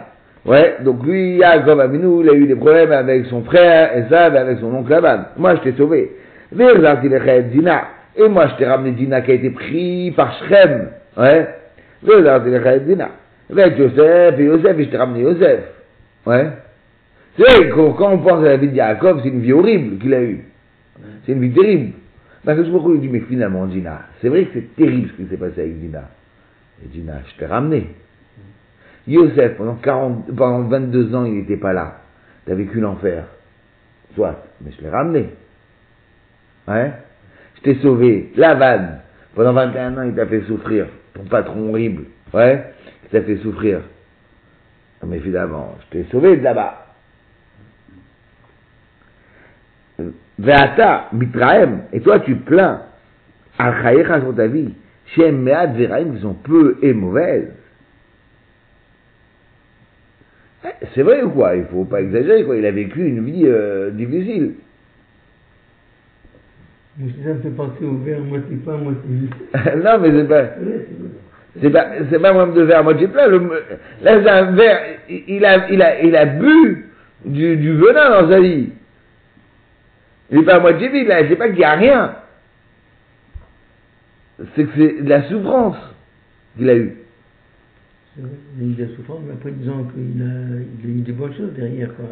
Ouais, 0.44 0.76
donc 0.85 1.04
lui, 1.04 1.38
Yaakov 1.38 1.80
Avinu, 1.80 2.23
il 2.23 2.30
a 2.30 2.35
eu 2.35 2.46
des 2.46 2.54
problèmes 2.54 2.92
avec 2.92 3.26
son 3.26 3.42
frère 3.42 3.90
et 3.96 4.14
avec 4.14 4.58
son 4.58 4.75
oncle 4.75 4.90
Laban. 4.90 5.25
Moi 5.38 5.54
je 5.56 5.61
t'ai 5.62 5.76
sauvé. 5.76 6.11
Dina. 6.52 7.85
Et 8.18 8.28
moi, 8.28 8.46
je 8.46 8.54
t'ai 8.56 8.66
ramené 8.66 8.92
Dina 8.92 9.20
qui 9.20 9.32
a 9.32 9.35
été 9.35 9.50
pris 9.50 10.12
par 10.16 10.32
Shrem. 10.38 10.88
Ouais. 11.16 11.49
Dina. 12.02 13.08
Avec 13.50 13.78
Yosef, 13.78 14.38
et 14.38 14.44
Yosef, 14.44 14.78
et 14.78 14.85
je 14.85 14.88
t'ai 14.88 14.96
ramené 14.96 15.20
Yosef. 15.23 15.61
Ouais. 16.26 16.50
C'est 17.38 17.68
quand 17.71 18.12
on 18.12 18.18
pense 18.18 18.40
à 18.40 18.49
la 18.49 18.56
vie 18.56 18.68
de 18.68 18.75
Yaakov, 18.75 19.21
c'est 19.23 19.28
une 19.28 19.40
vie 19.40 19.52
horrible 19.52 19.99
qu'il 19.99 20.14
a 20.14 20.23
eue. 20.23 20.45
C'est 21.25 21.33
une 21.33 21.40
vie 21.40 21.52
terrible. 21.52 21.92
Parce 22.45 22.59
que 22.59 22.64
je 22.64 22.71
me 22.71 22.99
dit, 22.99 23.09
mais 23.09 23.21
finalement, 23.21 23.66
Dina, 23.66 24.02
c'est 24.21 24.28
vrai 24.28 24.45
que 24.45 24.50
c'est 24.54 24.76
terrible 24.76 25.11
ce 25.11 25.23
qui 25.23 25.28
s'est 25.28 25.37
passé 25.37 25.62
avec 25.62 25.80
Dina. 25.80 26.09
Et 26.85 26.88
Dina, 26.88 27.21
je 27.26 27.38
t'ai 27.38 27.47
ramené. 27.47 27.88
Yosef, 29.09 29.56
pendant, 29.56 29.75
40, 29.75 30.35
pendant 30.35 30.62
22 30.62 31.14
ans, 31.14 31.25
il 31.25 31.35
n'était 31.35 31.56
pas 31.56 31.73
là. 31.73 32.00
Tu 32.45 32.52
as 32.52 32.54
vécu 32.54 32.80
l'enfer. 32.80 33.25
Soit, 34.14 34.45
mais 34.64 34.71
je 34.76 34.83
l'ai 34.83 34.90
ramené. 34.90 35.30
Ouais. 36.68 36.92
Je 37.56 37.62
t'ai 37.62 37.75
sauvé. 37.83 38.33
Lavan, 38.37 39.00
pendant 39.35 39.52
21 39.52 39.99
ans, 39.99 40.02
il 40.02 40.14
t'a 40.14 40.26
fait 40.26 40.42
souffrir. 40.42 40.87
Ton 41.14 41.25
patron 41.25 41.71
horrible. 41.71 42.04
Ouais. 42.33 42.73
Il 43.04 43.11
t'a 43.11 43.23
fait 43.23 43.37
souffrir. 43.38 43.80
Mais 45.09 45.17
évidemment, 45.17 45.77
je 45.81 45.99
t'ai 45.99 46.11
sauvé 46.11 46.37
de 46.37 46.43
là-bas. 46.43 46.87
Veata, 50.39 51.09
mitraem, 51.13 51.85
et 51.93 52.01
toi 52.01 52.21
tu 52.21 52.37
plains, 52.37 52.83
al 53.59 54.23
sur 54.23 54.35
ta 54.35 54.47
vie, 54.47 54.75
chez 55.15 55.33
Mead 55.33 55.77
Veraim 55.77 56.15
qui 56.15 56.21
sont 56.21 56.35
peu 56.35 56.79
et 56.83 56.93
mauvaises. 56.93 57.53
Eh, 60.65 60.87
c'est 60.95 61.03
vrai 61.03 61.23
ou 61.23 61.31
quoi? 61.31 61.57
Il 61.57 61.65
faut 61.65 61.85
pas 61.85 62.03
exagérer, 62.03 62.45
quoi. 62.45 62.57
Il 62.57 62.67
a 62.67 62.71
vécu 62.71 63.07
une 63.07 63.25
vie 63.25 63.45
euh, 63.47 63.91
difficile. 63.91 64.55
Ça 66.99 67.35
me 67.35 67.41
fait 67.41 67.51
penser 67.51 67.85
au 67.85 67.99
verre 67.99 68.21
moitié 68.21 68.57
plein, 68.57 68.79
moitié 68.79 69.29
non, 69.77 69.99
mais 70.01 70.11
c'est 70.13 70.29
pas. 70.29 70.45
C'est 71.63 71.71
pas, 71.71 71.87
c'est 72.11 72.19
pas 72.19 72.33
même 72.33 72.55
de 72.55 72.63
verre 72.63 72.85
moitié 72.85 73.09
plein. 73.09 73.29
Le, 73.29 73.39
là, 74.03 74.23
c'est 74.23 74.29
un 74.29 74.53
verre. 74.53 74.81
Il 75.09 75.45
a, 75.45 75.71
il 75.71 75.83
a, 75.83 76.03
il 76.03 76.17
a 76.17 76.27
bu 76.27 76.87
du, 77.25 77.57
du 77.57 77.73
venin 77.73 78.23
dans 78.23 78.31
sa 78.31 78.41
vie. 78.41 78.71
Il 80.31 80.39
n'est 80.39 80.45
pas 80.45 80.57
à 80.57 80.61
moitié 80.61 80.89
vide, 80.89 81.09
là. 81.09 81.21
C'est 81.29 81.37
pas 81.37 81.49
qu'il 81.49 81.59
n'y 81.59 81.65
a 81.65 81.75
rien. 81.75 82.15
C'est 84.55 84.65
que 84.65 84.71
c'est 84.77 85.03
de 85.03 85.09
la 85.09 85.23
souffrance 85.29 85.77
qu'il 86.57 86.69
a 86.69 86.75
eue. 86.75 86.97
Il 88.19 88.25
a 88.25 88.67
eu 88.67 88.75
de 88.75 88.83
la 88.83 88.97
souffrance, 88.97 89.21
mais 89.27 89.33
après, 89.35 89.51
disons 89.53 89.85
qu'il 89.85 90.23
a, 90.23 90.61
il 90.83 90.91
a 90.91 90.95
eu 90.95 91.01
des 91.01 91.13
bonnes 91.13 91.35
choses 91.35 91.53
derrière. 91.55 91.89
Quoi. 91.95 92.05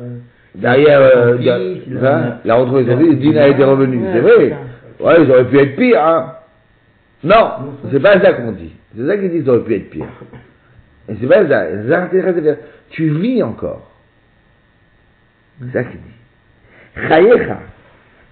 Derrière, 0.55 1.01
euh, 1.01 1.37
il 1.41 2.51
a, 2.51 2.55
retrouvé 2.55 2.87
sa 2.87 2.95
vie, 2.95 3.17
Dina 3.17 3.45
a 3.45 3.49
été 3.49 3.65
revenu. 3.65 4.01
c'est 4.13 4.21
vrai. 4.21 4.57
Ouais, 5.01 5.23
ils 5.23 5.31
auraient 5.31 5.49
pu 5.49 5.59
être 5.59 5.77
pire, 5.77 6.03
hein. 6.03 6.35
Non, 7.25 7.51
c'est 7.91 8.01
pas 8.01 8.21
ça 8.21 8.35
qu'on 8.35 8.53
dit. 8.53 8.73
C'est 8.97 9.07
ça 9.07 9.17
qu'ils 9.17 9.31
disent, 9.31 9.43
ils 9.45 9.51
auraient 9.51 9.65
pu 9.65 9.75
être 9.75 9.91
pire. 9.91 10.07
Et 11.09 11.15
c'est 11.21 11.27
pas 11.27 11.47
ça. 11.49 11.67
Tu 12.91 13.09
vis 13.11 13.43
encore. 13.43 13.91
C'est 15.61 15.73
ça 15.73 15.85
qu'il 15.85 16.01
dit. 16.01 17.09
Chayecha. 17.09 17.61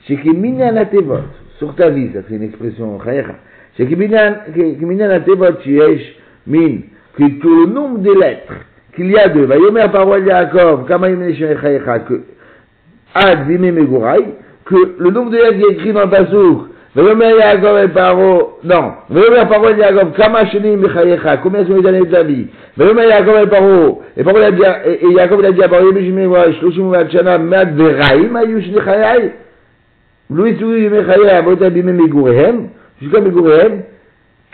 Shekiminyan 0.07 0.77
atevot. 0.77 1.19
Sur 1.59 1.75
ta 1.75 1.91
vie, 1.91 2.11
ça 2.13 2.21
c'est 2.29 2.37
une 2.37 2.43
expression. 2.43 2.99
Chayecha. 3.05 3.35
Shekiminyan 3.77 5.11
atevot, 5.11 5.61
sheyesh 5.63 6.17
min. 6.47 6.81
Que 7.17 7.25
le 7.25 7.67
nombre 7.73 7.99
des 7.99 8.15
lettres 8.15 8.55
qu'il 8.97 9.11
y 9.11 9.19
a 9.19 9.29
de 9.29 9.41
Vayomer 9.43 9.87
parole 9.93 10.27
Yaakov, 10.27 10.87
Kama 10.87 11.09
Chayecha, 11.35 11.99
que 12.01 12.23
Ad 13.15 13.47
Vime 13.47 13.71
Megurai, 13.73 14.35
que 14.65 14.97
le 14.99 15.11
nombre 15.11 15.31
de 15.31 15.37
lettres 15.37 15.59
qui 15.59 15.65
est 15.65 15.73
écrit 15.73 15.93
dans 15.93 16.05
le 16.05 16.11
Pasouk, 16.11 16.72
Vayomer 16.95 17.39
Yaakov 17.39 17.79
et 17.79 17.89
Paro, 17.89 18.59
non, 18.65 18.93
Vayomer 19.09 19.49
parole 19.49 19.79
Yaakov, 19.79 20.13
Kama 20.13 20.45
Sheni 20.51 20.77
Mechayecha, 20.77 21.39
combien 21.39 21.65
sont 21.65 21.81
les 21.81 21.89
années 21.89 22.01
de 22.01 22.11
ta 22.11 22.23
vie, 22.23 22.49
Vayomer 22.77 23.09
Yaakov 23.09 23.45
et 23.45 23.47
Paro, 23.47 24.03
et 24.15 24.23
Paro 24.23 24.37
a 24.37 24.51
dit, 24.51 24.63
et 24.85 25.07
Yaakov 25.09 25.41
il 25.41 25.47
a 25.47 25.53
dit 25.53 25.63
à 25.63 25.69
Paro, 25.71 25.87
Yemishim 25.87 26.15
Megurai, 26.15 26.53
Shloshim 26.55 26.91
Vachana, 26.91 27.39
Mad 27.39 27.75
Veraim, 27.77 28.37
Ayush 28.37 28.69
Nechayai, 28.69 29.33
Louis 30.29 30.59
Souhi 30.59 30.91
Mechayai, 30.91 31.31
Avot 31.31 31.63
Abime 31.63 31.93
Megurehem, 31.93 32.69
jusqu'à 33.01 33.23
Megurehem, 33.23 33.85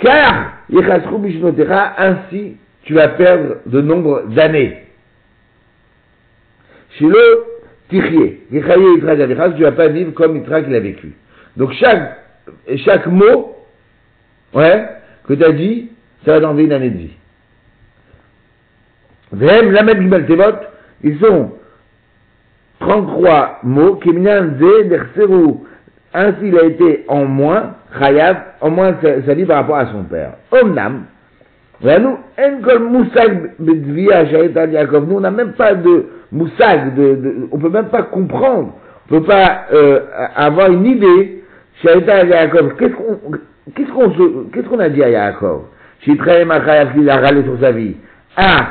car, 0.01 0.53
Yechasru 0.71 1.19
Bishnotecha, 1.19 1.95
ainsi, 1.99 2.57
tu 2.85 2.95
vas 2.95 3.09
perdre 3.09 3.57
de 3.67 3.81
nombre 3.81 4.23
tu 9.57 9.63
vas 9.63 9.73
pas 9.73 9.89
vivre 9.89 10.13
comme 10.15 10.37
Yitra 10.37 10.63
qu'il 10.63 10.75
a 10.75 10.81
vécu. 10.81 11.15
Donc 11.57 11.73
chaque, 11.73 12.28
chaque 12.79 13.07
mot 13.07 13.57
ouais, 14.55 14.89
que 15.27 15.35
tu 15.35 15.45
as 15.45 15.53
dit, 15.53 15.91
ça 16.25 16.33
va 16.33 16.41
t'enlever 16.41 16.65
une 16.65 16.73
année 16.73 16.91
de 16.91 16.99
vie. 16.99 17.17
Vem, 19.33 19.73
Lamed 19.73 20.01
Gimel 20.01 20.27
Tevot, 20.27 20.59
ils 21.03 21.19
sont 21.21 21.53
33 22.81 23.61
mots, 23.63 23.97
Kiminan 23.97 24.59
Ze, 24.59 24.85
Derseru, 24.89 25.57
ainsi 26.15 26.39
il 26.43 26.59
a 26.59 26.65
été 26.65 27.05
en 27.09 27.25
moins, 27.25 27.75
Chayav, 27.99 28.37
en 28.61 28.71
moins 28.71 28.95
sa, 29.03 29.35
vie 29.35 29.45
par 29.45 29.59
rapport 29.59 29.77
à 29.77 29.87
son 29.87 30.05
père. 30.05 30.35
Omnam, 30.51 31.05
nous, 31.83 32.19
on 35.17 35.21
n'a 35.21 35.31
même 35.31 35.53
pas 35.53 35.75
de 35.75 36.07
moussag, 36.33 36.95
de, 36.95 37.15
de, 37.15 37.49
on 37.53 37.59
peut 37.59 37.69
même 37.69 37.89
pas 37.89 38.03
comprendre, 38.03 38.75
on 39.07 39.09
peut 39.09 39.23
pas 39.23 39.67
euh, 39.73 40.01
avoir 40.35 40.73
une 40.73 40.87
idée. 40.87 41.38
Qu'est-ce 41.83 42.97
qu'on 43.93 44.11
se- 44.13 44.51
qu'est-ce 44.53 44.69
qu'on 44.69 44.79
a 44.79 44.89
dit 44.89 45.03
à 45.03 45.11
Yaakov 45.11 45.63
Shitraim 46.01 46.51
Achayav 46.51 46.93
qu'il 46.95 47.09
a 47.11 47.17
râlé 47.17 47.43
sur 47.43 47.59
sa 47.61 47.73
vie. 47.73 47.97
Ah, 48.37 48.67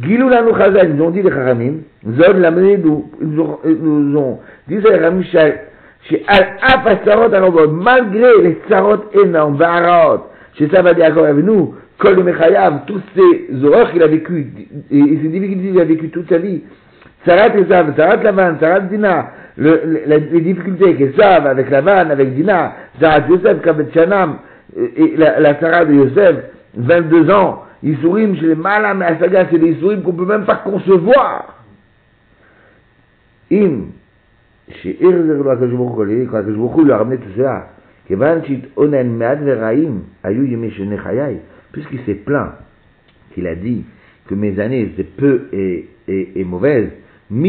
Gilou 0.00 0.28
Lanu 0.28 0.50
Chazal, 0.56 0.92
ils 0.94 1.02
ont 1.02 1.10
dit 1.10 1.22
les 1.22 1.30
Charamim, 1.30 1.78
Zod 2.08 2.38
l'a 2.38 2.50
mené, 2.50 2.78
nous, 2.78 3.10
ont, 4.16 4.38
dit 4.68 4.76
les 4.76 6.24
Al-Af 6.26 6.86
Asarot 6.86 7.34
Alobod, 7.34 7.72
malgré 7.72 8.40
les 8.42 8.58
Sarot 8.68 9.04
énormes, 9.24 9.56
Varot, 9.56 10.26
chez 10.54 10.68
Savad 10.68 10.96
Yaakov 10.98 11.24
avec 11.24 11.44
nous, 11.44 11.74
Kol 11.98 12.22
Mechayav, 12.22 12.82
tous 12.86 13.00
ces 13.16 13.64
horreurs 13.64 13.90
qu'il 13.90 14.02
a 14.02 14.06
vécu, 14.06 14.46
et 14.90 15.18
ces 15.22 15.28
difficultés 15.28 15.70
qu'il 15.70 15.80
a 15.80 15.84
vécu 15.84 16.10
toute 16.10 16.28
sa 16.28 16.38
vie, 16.38 16.62
Sarat 17.26 17.56
Esav, 17.56 17.96
Sarat 17.96 18.22
Lavan, 18.22 18.56
Sarat 18.60 18.80
Dina, 18.80 19.30
le, 19.58 19.82
le- 20.06 20.16
les 20.32 20.40
difficultés 20.40 20.84
avec 20.84 21.00
Esav, 21.00 21.46
avec 21.46 21.68
Lavan, 21.68 22.10
avec 22.10 22.34
Dina, 22.34 22.74
Sarat 23.00 23.26
Yosef, 23.28 23.60
Kabet 23.60 23.88
Shanam, 23.92 24.38
et, 24.76 25.14
la, 25.16 25.40
la 25.40 25.58
Sarah 25.58 25.84
de 25.84 25.94
Yosef, 25.94 26.36
22 26.76 27.30
ans, 27.30 27.64
Issourim 27.82 28.36
chez 28.36 28.46
les 28.46 28.54
Malam 28.54 29.02
et 29.02 29.06
Asaga, 29.06 29.46
c'est 29.50 29.58
des 29.58 29.72
Issourim 29.72 30.02
qu'on 30.02 30.12
peut 30.12 30.24
même 30.26 30.44
pas 30.44 30.56
concevoir. 30.56 31.54
Im, 33.50 33.86
chez 34.82 34.96
Irzer 35.00 35.48
Akashbokholi, 35.50 36.26
quand 36.26 36.38
Akashbokholi 36.38 36.84
lui 36.86 36.92
a 36.92 36.98
ramené 36.98 37.16
tout 37.18 37.30
cela, 37.36 37.68
Kevan 38.06 38.42
Onen 38.76 39.16
Mead 39.16 39.42
Veraim, 39.42 40.02
Ayu 40.22 40.46
Yemi 40.48 40.70
Shenechayai, 40.70 41.40
puisqu'il 41.72 42.00
s'est 42.06 42.14
plaint, 42.14 42.52
qu'il 43.34 43.46
a 43.46 43.54
dit 43.54 43.84
que 44.28 44.34
mes 44.34 44.58
années 44.60 44.82
étaient 44.82 45.04
peu 45.04 45.48
et, 45.52 45.88
et, 46.06 46.40
et 46.40 46.44
mauvaises, 46.44 46.90
On 47.30 47.42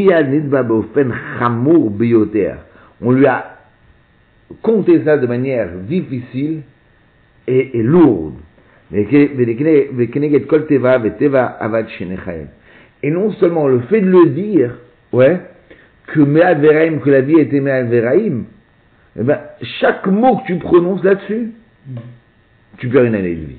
lui 3.12 3.27
a 3.27 3.57
compté 4.62 5.03
ça 5.05 5.17
de 5.17 5.27
manière 5.27 5.69
difficile 5.88 6.63
et, 7.48 7.79
et 7.79 7.83
lourde. 7.83 8.36
Et 8.91 9.05
non 13.12 13.31
seulement 13.33 13.67
le 13.67 13.79
fait 13.81 14.01
de 14.01 14.09
le 14.09 14.29
dire, 14.29 14.75
ouais, 15.13 15.39
que 16.07 16.21
Veraim, 16.21 16.98
que 16.98 17.09
la 17.09 17.21
vie 17.21 17.39
était 17.39 17.59
Mead 17.59 17.88
Veraim, 17.88 18.45
eh 19.17 19.24
ben, 19.24 19.39
chaque 19.79 20.07
mot 20.07 20.38
que 20.38 20.48
tu 20.48 20.57
prononces 20.57 21.03
là-dessus, 21.03 21.51
tu 22.77 22.89
perds 22.89 23.05
une 23.05 23.15
année 23.15 23.36
de 23.36 23.45
vie. 23.45 23.57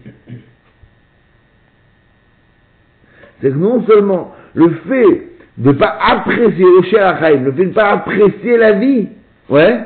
C'est 3.41 3.51
que 3.51 3.57
non 3.57 3.85
seulement 3.87 4.35
le 4.55 4.71
fait 4.89 5.30
ne 5.69 5.73
pas 5.73 5.99
apprécier 6.01 6.65
le 6.65 6.99
Achaim, 6.99 7.45
le 7.45 7.53
fait 7.53 7.65
de 7.65 7.69
ne 7.69 7.75
pas 7.75 7.91
apprécier 7.91 8.57
la 8.57 8.73
vie, 8.73 9.09
ouais, 9.49 9.81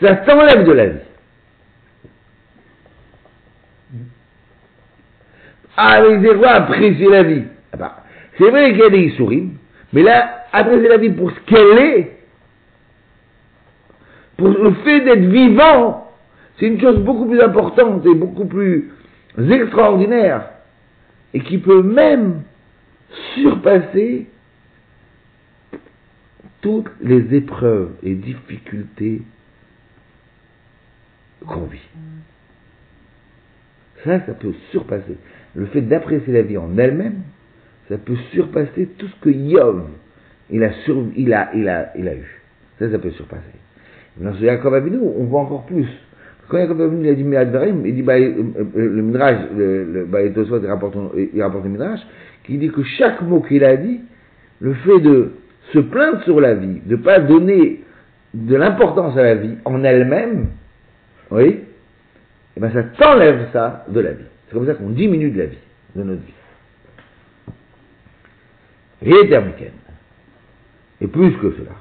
ça 0.00 0.16
t'enlève 0.16 0.64
de 0.64 0.72
la 0.72 0.86
vie. 0.86 0.98
Ah, 5.76 6.00
mais 6.02 6.26
c'est 6.26 6.36
quoi 6.36 6.50
apprécier 6.50 7.08
la 7.10 7.22
vie? 7.22 7.44
Ah 7.72 7.76
bah, 7.76 7.96
C'est 8.38 8.50
vrai 8.50 8.70
qu'il 8.72 8.80
y 8.80 8.82
a 8.82 8.90
des 8.90 9.12
mais 9.92 10.02
là, 10.02 10.44
apprécier 10.52 10.88
la 10.88 10.98
vie 10.98 11.10
pour 11.10 11.30
ce 11.30 11.40
qu'elle 11.46 11.78
est, 11.78 12.18
pour 14.36 14.48
le 14.48 14.72
fait 14.84 15.00
d'être 15.00 15.26
vivant, 15.26 16.10
c'est 16.58 16.66
une 16.66 16.80
chose 16.80 16.98
beaucoup 17.00 17.26
plus 17.26 17.40
importante 17.40 18.04
et 18.04 18.14
beaucoup 18.14 18.46
plus 18.46 18.90
extraordinaire, 19.38 20.50
et 21.32 21.40
qui 21.40 21.58
peut 21.58 21.82
même 21.82 22.42
surpasser 23.34 24.26
toutes 26.60 26.90
les 27.00 27.34
épreuves 27.34 27.90
et 28.02 28.14
difficultés 28.14 29.22
qu'on 31.46 31.66
vit. 31.66 31.88
Ça, 34.04 34.24
ça 34.26 34.34
peut 34.34 34.54
surpasser. 34.70 35.16
Le 35.54 35.66
fait 35.66 35.82
d'apprécier 35.82 36.32
la 36.32 36.42
vie 36.42 36.56
en 36.56 36.76
elle-même, 36.76 37.22
ça 37.88 37.98
peut 37.98 38.16
surpasser 38.32 38.88
tout 38.98 39.06
ce 39.08 39.20
que 39.20 39.30
Yov, 39.30 39.84
il 40.50 40.62
a, 40.64 40.72
sur, 40.84 41.04
il 41.16 41.32
a, 41.32 41.50
il 41.54 41.68
a, 41.68 41.92
il 41.96 42.08
a 42.08 42.14
eu. 42.14 42.42
Ça, 42.78 42.90
ça 42.90 42.98
peut 42.98 43.10
surpasser. 43.10 43.42
Dans 44.18 44.34
ce 44.34 44.40
Jacob 44.40 44.74
Avinu, 44.74 44.98
on 44.98 45.24
voit 45.24 45.40
encore 45.40 45.66
plus. 45.66 45.88
Quand 46.48 46.58
Jacob 46.58 46.80
Avinu 46.80 47.06
il 47.06 47.10
a 47.10 47.14
dit 47.14 47.24
Me'advarim, 47.24 47.84
il 47.86 47.94
dit, 47.94 48.02
bah, 48.02 48.18
le 48.18 49.02
Midrash, 49.02 49.50
le, 49.56 49.84
le 49.84 50.04
bah, 50.04 50.22
il 50.22 50.66
rapporte, 50.66 50.96
il 51.32 51.42
rapporte 51.42 51.64
le 51.64 51.70
Midrash, 51.70 52.00
qui 52.46 52.58
dit 52.58 52.70
que 52.70 52.82
chaque 52.82 53.20
mot 53.22 53.40
qu'il 53.40 53.64
a 53.64 53.76
dit, 53.76 54.00
le 54.60 54.74
fait 54.74 55.00
de 55.00 55.32
se 55.72 55.78
plaindre 55.80 56.22
sur 56.22 56.40
la 56.40 56.54
vie, 56.54 56.80
de 56.86 56.96
ne 56.96 57.02
pas 57.02 57.18
donner 57.18 57.82
de 58.32 58.56
l'importance 58.56 59.16
à 59.16 59.22
la 59.22 59.34
vie 59.34 59.56
en 59.64 59.82
elle-même, 59.82 60.48
oui, 61.30 61.60
et 62.56 62.60
ben 62.60 62.72
ça 62.72 62.82
t'enlève 62.84 63.48
ça 63.52 63.84
de 63.88 64.00
la 64.00 64.12
vie. 64.12 64.24
C'est 64.46 64.54
comme 64.54 64.66
ça 64.66 64.74
qu'on 64.74 64.90
diminue 64.90 65.30
de 65.30 65.38
la 65.38 65.46
vie, 65.46 65.58
de 65.96 66.02
notre 66.02 66.22
vie. 66.22 66.32
Termiken. 69.28 69.72
Et 71.00 71.06
plus 71.06 71.32
que 71.32 71.52
cela. 71.52 71.72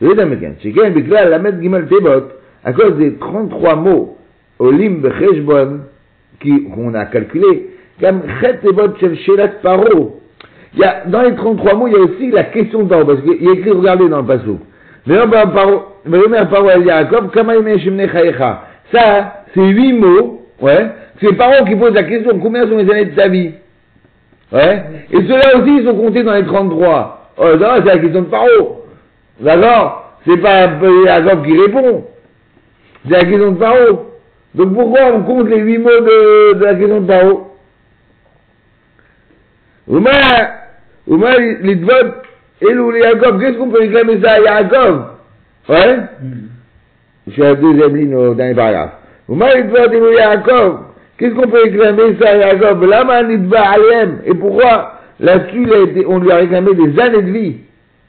Et 0.00 0.16
termiken. 0.16 0.56
Sheken 0.60 0.94
bikla 0.94 1.28
lamed 1.28 1.60
gimel 1.60 1.86
tebot, 1.86 2.32
à 2.64 2.72
cause 2.72 2.96
des 2.96 3.14
33 3.14 3.76
mots, 3.76 4.18
olim 4.58 5.00
becheshbon, 5.02 5.80
qu'on 6.42 6.94
a 6.94 7.04
calculé, 7.06 7.69
Il 8.02 8.08
y 10.78 10.84
a, 10.84 11.02
dans 11.06 11.22
les 11.22 11.34
33 11.34 11.74
mots, 11.74 11.88
il 11.88 11.92
y 11.92 11.96
a 11.96 12.00
aussi 12.00 12.30
la 12.30 12.44
question 12.44 12.84
de 12.84 12.88
paro, 12.88 13.04
parce 13.04 13.20
qu'il 13.22 13.42
y 13.42 13.48
a 13.48 13.52
écrit, 13.52 13.70
regardez 13.70 14.08
dans 14.08 14.22
le 14.22 14.26
passage. 14.26 14.46
Ça, 18.92 19.44
c'est 19.54 19.66
huit 19.66 19.92
mots, 19.92 20.46
ouais. 20.60 20.86
C'est 21.20 21.34
Paro 21.34 21.64
qui 21.66 21.76
pose 21.76 21.92
la 21.92 22.04
question, 22.04 22.38
combien 22.38 22.66
sont 22.66 22.78
les 22.78 22.90
années 22.90 23.04
de 23.06 23.14
ta 23.14 23.28
vie 23.28 23.52
Ouais. 24.52 24.82
Et 25.12 25.16
ceux-là 25.16 25.58
aussi, 25.58 25.78
ils 25.78 25.86
sont 25.86 25.94
comptés 25.94 26.22
dans 26.22 26.34
les 26.34 26.44
33. 26.44 27.32
Oh, 27.36 27.56
non, 27.56 27.68
c'est 27.76 27.84
la 27.84 27.98
question 27.98 28.22
de 28.22 28.26
Paro. 28.26 28.84
D'accord? 29.40 30.12
C'est 30.26 30.38
pas 30.38 30.68
Jacob 31.04 31.44
qui 31.44 31.60
répond. 31.60 32.04
C'est 33.04 33.12
la 33.12 33.24
question 33.24 33.52
de 33.52 33.58
Paro. 33.58 34.06
Donc 34.54 34.74
pourquoi 34.74 35.00
on 35.14 35.22
compte 35.22 35.48
les 35.48 35.60
huit 35.60 35.78
mots 35.78 35.88
de, 35.88 36.54
de 36.54 36.64
la 36.64 36.74
question 36.74 37.00
de 37.00 37.06
Paro 37.06 37.46
Ouma, 37.46 37.46
Ouma, 37.46 37.46
les 37.46 37.46
votes 37.46 37.46
et 37.46 37.48
nous, 37.48 37.54
les 39.46 39.58
Jacob, 39.58 39.79
qu'est-ce 43.40 43.58
qu'on 43.58 43.70
peut 43.70 43.80
réclamer 43.80 44.20
ça 44.22 44.32
à 44.32 44.42
Jacob 44.62 45.02
Ouais 45.68 45.96
à 47.36 47.38
la 47.38 47.54
deuxième 47.54 47.96
ligne 47.96 48.14
au 48.14 48.34
dernier 48.34 48.54
paragraphe. 48.54 48.92
Vous 49.28 49.34
m'avez 49.34 49.62
dit 49.64 49.96
nous 50.00 50.12
Jacob, 50.16 50.78
qu'est-ce 51.16 51.34
qu'on 51.34 51.48
peut 51.48 51.62
réclamer 51.64 52.16
ça 52.20 52.30
à 52.30 52.40
Jacob 52.40 52.82
Lama 52.84 53.22
nidva 53.24 53.60
alem. 53.60 54.18
Et 54.26 54.34
pourquoi 54.34 55.00
là-dessus, 55.18 55.62
il 55.62 55.72
a 55.72 55.78
été- 55.80 56.06
on 56.06 56.18
lui 56.18 56.30
a 56.30 56.36
réclamé 56.36 56.74
des 56.74 56.98
années 57.00 57.22
de 57.22 57.30
vie 57.30 57.56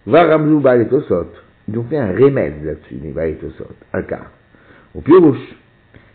Va 0.05 0.23
Ramzou 0.25 0.59
Baletosot. 0.59 1.27
Ils 1.67 1.77
ont 1.77 1.85
fait 1.89 1.97
un 1.97 2.11
remède 2.11 2.63
là-dessus, 2.63 2.95
les 3.03 3.11
Baletosot, 3.11 3.69
un 3.93 4.01
quart. 4.03 4.31
Au 4.95 5.01
pirouche. 5.01 5.37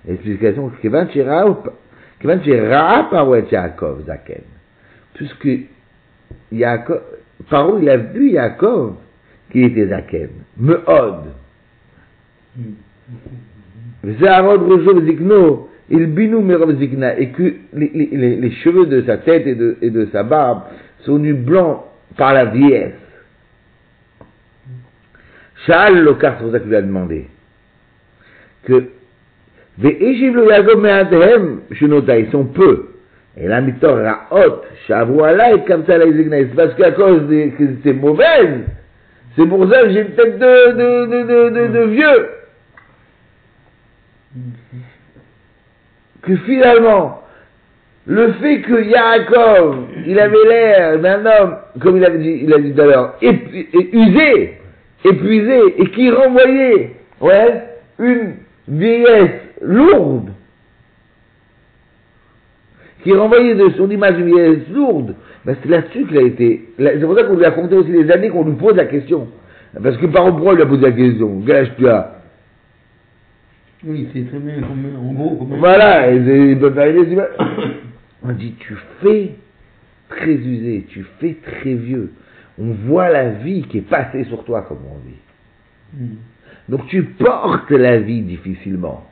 Explication, 0.09 0.71
Kevan 0.83 1.09
Shira, 1.11 1.45
Kevan 2.21 2.43
Shira 2.43 3.09
Parouet 3.11 3.45
Yaakov 3.51 4.05
Zaken. 4.07 4.43
Puisque 5.17 5.49
Yaakov, 6.53 7.01
Paro, 7.49 7.79
il 7.79 7.89
a 7.89 7.97
vu 7.97 8.31
Yaakov 8.31 8.97
qui 9.51 9.63
était 9.63 9.89
Zaken? 9.89 10.31
Meod. 10.59 11.25
Il 15.89 16.07
binou 16.07 16.79
Zikna, 16.79 17.19
et 17.19 17.31
que 17.31 17.55
les, 17.73 17.91
les, 17.95 18.37
les, 18.37 18.51
cheveux 18.51 18.87
de 18.87 19.03
sa 19.03 19.19
tête 19.19 19.47
et 19.47 19.55
de, 19.55 19.77
et 19.81 19.91
de 19.91 20.09
sa 20.13 20.23
barbe 20.23 20.63
sont 21.01 21.19
du 21.19 21.33
blanc 21.33 21.87
par 22.17 22.35
la 22.35 22.47
vieillesse. 22.47 22.95
Shal 25.67 26.03
Lokar, 26.03 26.37
c'est 26.37 26.43
pour 26.45 26.53
ça 26.53 26.61
qu'il 26.61 26.69
lui 26.69 26.77
a 26.77 26.83
demandé 26.83 27.27
que 28.65 28.89
ils 32.19 32.31
sont 32.31 32.45
peu. 32.45 32.96
Et 33.39 33.49
la 33.49 33.61
mitor 33.61 33.99
ra'ot, 33.99 34.63
shavu 34.87 35.21
alay, 35.23 35.63
comme 35.67 35.85
ça 35.87 35.99
la 35.99 36.07
c'est 36.07 36.55
parce 36.57 36.75
qu'à 36.75 36.93
cause 36.93 37.29
des, 37.29 37.51
que 37.51 37.65
c'est 37.85 37.93
mauvaise, 37.93 38.65
c'est 39.37 39.47
pour 39.47 39.71
ça 39.71 39.83
que 39.83 39.91
j'ai 39.91 40.01
une 40.01 40.15
tête 40.15 40.39
de, 40.39 40.73
de, 40.73 41.07
de, 41.07 41.51
de, 41.51 41.67
de, 41.69 41.85
vieux. 41.85 42.29
que 46.23 46.37
finalement, 46.37 47.23
le 48.07 48.33
fait 48.35 48.61
que 48.63 48.83
Yaakov, 48.83 49.87
il 50.07 50.19
avait 50.19 50.45
l'air 50.49 50.99
d'un 50.99 51.25
homme, 51.27 51.57
comme 51.81 51.97
il 51.99 52.05
avait 52.05 52.19
dit, 52.19 52.41
il 52.43 52.53
a 52.53 52.59
dit 52.59 52.73
tout 52.73 52.81
à 52.81 52.87
l'heure, 52.87 53.15
usé, 53.23 54.59
épuisé, 55.05 55.61
et 55.79 55.87
qui 55.91 56.11
renvoyait, 56.11 56.93
ouais, 57.21 57.63
une 57.99 58.35
vieillesse 58.69 59.41
lourde, 59.61 60.31
qui 63.07 63.13
renvoyait 63.13 63.55
de 63.55 63.71
son 63.77 63.89
image 63.89 64.19
lourde, 64.73 65.15
ben 65.45 65.57
c'est 65.63 65.69
là-dessus 65.69 66.07
qu'il 66.07 66.19
a 66.19 66.23
été, 66.23 66.69
c'est 66.77 67.01
pour 67.01 67.17
ça 67.17 67.23
qu'on 67.23 67.37
lui 67.37 67.45
a 67.45 67.53
compté 67.53 67.77
aussi 67.77 67.93
les 67.93 68.11
années 68.11 68.31
qu'on 68.31 68.45
lui 68.45 68.57
pose 68.57 68.75
la 68.75 68.87
question. 68.87 69.29
Parce 69.81 69.97
que 69.97 70.07
par 70.07 70.25
pourquoi 70.31 70.55
il 70.55 70.57
lui 70.57 70.63
a 70.65 70.67
posé 70.67 70.83
la 70.83 70.93
question 70.93 71.43
âge 71.49 71.73
tu 71.77 71.89
as? 71.89 72.17
Oui, 73.87 74.09
c'est 74.13 74.27
très 74.29 74.39
bien, 74.39 74.55
en 74.65 75.13
gros, 75.13 75.37
comme 75.37 75.59
Voilà, 75.59 76.11
il 76.11 76.59
peut 76.59 76.73
images. 77.13 77.29
On 78.25 78.33
dit, 78.33 78.55
tu 78.59 78.75
fais 79.01 79.35
très 80.09 80.33
usé, 80.33 80.87
tu 80.89 81.07
fais 81.21 81.37
très 81.45 81.75
vieux. 81.75 82.11
On 82.59 82.73
voit 82.89 83.11
la 83.11 83.31
vie 83.31 83.63
qui 83.69 83.79
est 83.79 83.89
passée 83.89 84.25
sur 84.25 84.43
toi, 84.45 84.63
comme 84.63 84.79
on 84.91 84.99
dit. 85.07 86.05
Hmm. 86.05 86.17
Donc 86.69 86.87
tu 86.89 87.05
portes 87.05 87.71
la 87.71 87.99
vie 87.99 88.23
difficilement. 88.23 89.05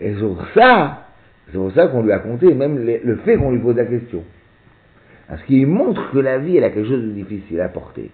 Et 0.00 0.14
c'est 0.14 0.20
pour 0.20 0.44
ça, 0.54 1.08
c'est 1.46 1.56
pour 1.56 1.72
ça 1.72 1.86
qu'on 1.88 2.02
lui 2.02 2.12
a 2.12 2.18
compté 2.18 2.52
même 2.54 2.84
le 2.84 3.16
fait 3.24 3.36
qu'on 3.36 3.52
lui 3.52 3.60
pose 3.60 3.76
la 3.76 3.86
question. 3.86 4.22
Parce 5.28 5.42
qu'il 5.42 5.66
montre 5.66 6.10
que 6.12 6.18
la 6.18 6.38
vie, 6.38 6.56
elle 6.56 6.64
a 6.64 6.70
quelque 6.70 6.88
chose 6.88 7.02
de 7.02 7.10
difficile 7.10 7.60
à 7.60 7.68
porter. 7.68 8.10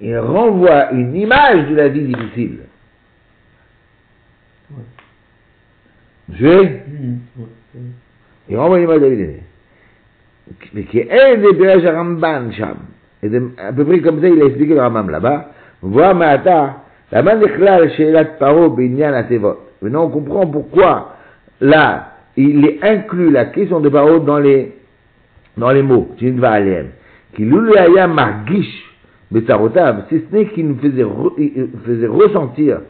Il 0.00 0.18
renvoie 0.18 0.92
une 0.92 1.14
image 1.14 1.68
de 1.68 1.74
la 1.74 1.88
vie 1.88 2.04
difficile. 2.04 2.60
Ouais. 4.70 4.82
C'est 6.38 6.44
vrai. 6.44 6.82
Il 8.48 8.56
renvoie 8.56 8.78
une 8.78 8.84
image 8.84 9.00
de 9.00 9.04
la 9.04 9.10
vie 9.10 9.16
difficile. 9.16 9.42
Mais 10.74 10.84
qui 10.84 10.98
est 10.98 11.36
des 11.36 11.54
Pérage 11.54 11.84
Ramban, 11.84 12.50
Cham. 12.52 12.76
Et 13.22 13.30
à 13.58 13.72
peu 13.72 13.84
près 13.84 14.00
comme 14.00 14.20
ça, 14.20 14.28
il 14.28 14.42
a 14.42 14.46
expliqué 14.46 14.74
le 14.74 14.80
Rambam 14.80 15.10
là-bas. 15.10 15.52
Voir 15.82 16.14
la 16.14 17.22
man 17.22 17.40
déclare 17.40 17.90
Shelat 17.90 18.24
Paro 18.38 18.70
Binyan 18.70 19.12
Atevot. 19.12 19.58
Maintenant, 19.82 20.04
on 20.04 20.10
comprend 20.10 20.46
pourquoi, 20.46 21.16
là, 21.60 22.12
il 22.36 22.64
est 22.64 22.78
inclus 22.82 23.30
la 23.30 23.46
question 23.46 23.80
de 23.80 23.88
Paro 23.88 24.20
dans 24.20 24.38
les, 24.38 24.72
dans 25.56 25.70
les 25.70 25.82
mots. 25.82 26.08
Qui 26.16 26.30
Margish 27.42 28.84
Betsarotav, 29.30 30.04
si 30.08 30.22
ce 30.30 30.36
n'est 30.36 30.46
qu'il 30.46 30.68
nous 30.68 30.76
faisait, 30.76 31.02
re- 31.02 31.68
faisait 31.84 32.06
ressentir 32.06 32.80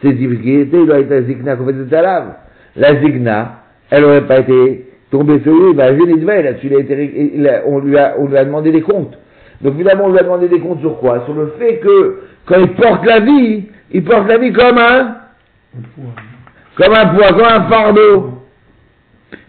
ses 0.00 0.12
difficultés, 0.12 0.80
il 0.80 0.90
aurait 0.90 1.02
été 1.02 1.22
Zikna 1.24 1.56
Kofetet 1.56 1.94
Alav. 1.94 2.36
La 2.76 3.00
Zigna, 3.00 3.62
elle 3.90 4.04
aurait 4.04 4.26
pas 4.26 4.38
été 4.38 4.86
tombée 5.10 5.40
sur 5.40 5.52
lui, 5.52 5.74
bah, 5.74 5.90
là-dessus, 5.90 6.70
on, 7.66 7.78
lui 7.80 7.98
a, 7.98 8.14
on 8.18 8.26
lui 8.28 8.36
a 8.36 8.44
demandé 8.44 8.70
des 8.70 8.82
comptes. 8.82 9.18
Donc 9.60 9.76
finalement, 9.76 10.04
on 10.04 10.12
lui 10.12 10.18
a 10.18 10.22
demandé 10.22 10.48
des 10.48 10.60
comptes 10.60 10.80
sur 10.80 10.98
quoi? 11.00 11.24
Sur 11.24 11.34
le 11.34 11.54
fait 11.58 11.78
que, 11.78 12.20
quand 12.46 12.60
il 12.60 12.74
porte 12.74 13.04
la 13.04 13.18
vie, 13.20 13.64
il 13.90 14.04
porte 14.04 14.28
la 14.28 14.38
vie 14.38 14.52
comme 14.52 14.78
un. 14.78 15.16
Comme 16.78 16.94
un 16.94 17.06
poids, 17.08 17.28
comme 17.28 17.44
un 17.44 17.68
fardeau. 17.68 18.32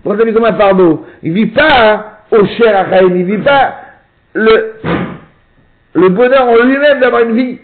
Porte 0.04 0.18
la 0.18 0.26
vie 0.26 0.34
comme 0.34 0.46
un 0.46 0.58
fardeau. 0.58 1.06
Il 1.24 1.34
vit 1.34 1.48
pas 1.48 2.24
au 2.32 2.46
cher 2.46 2.78
à 2.78 2.90
Chaim, 2.90 3.14
il 3.16 3.24
vit 3.24 3.38
pas 3.44 3.76
le, 4.34 4.74
le 5.94 6.10
bonheur 6.10 6.48
en 6.48 6.64
lui-même 6.64 7.00
d'avoir 7.00 7.24
une 7.24 7.36
vie. 7.36 7.60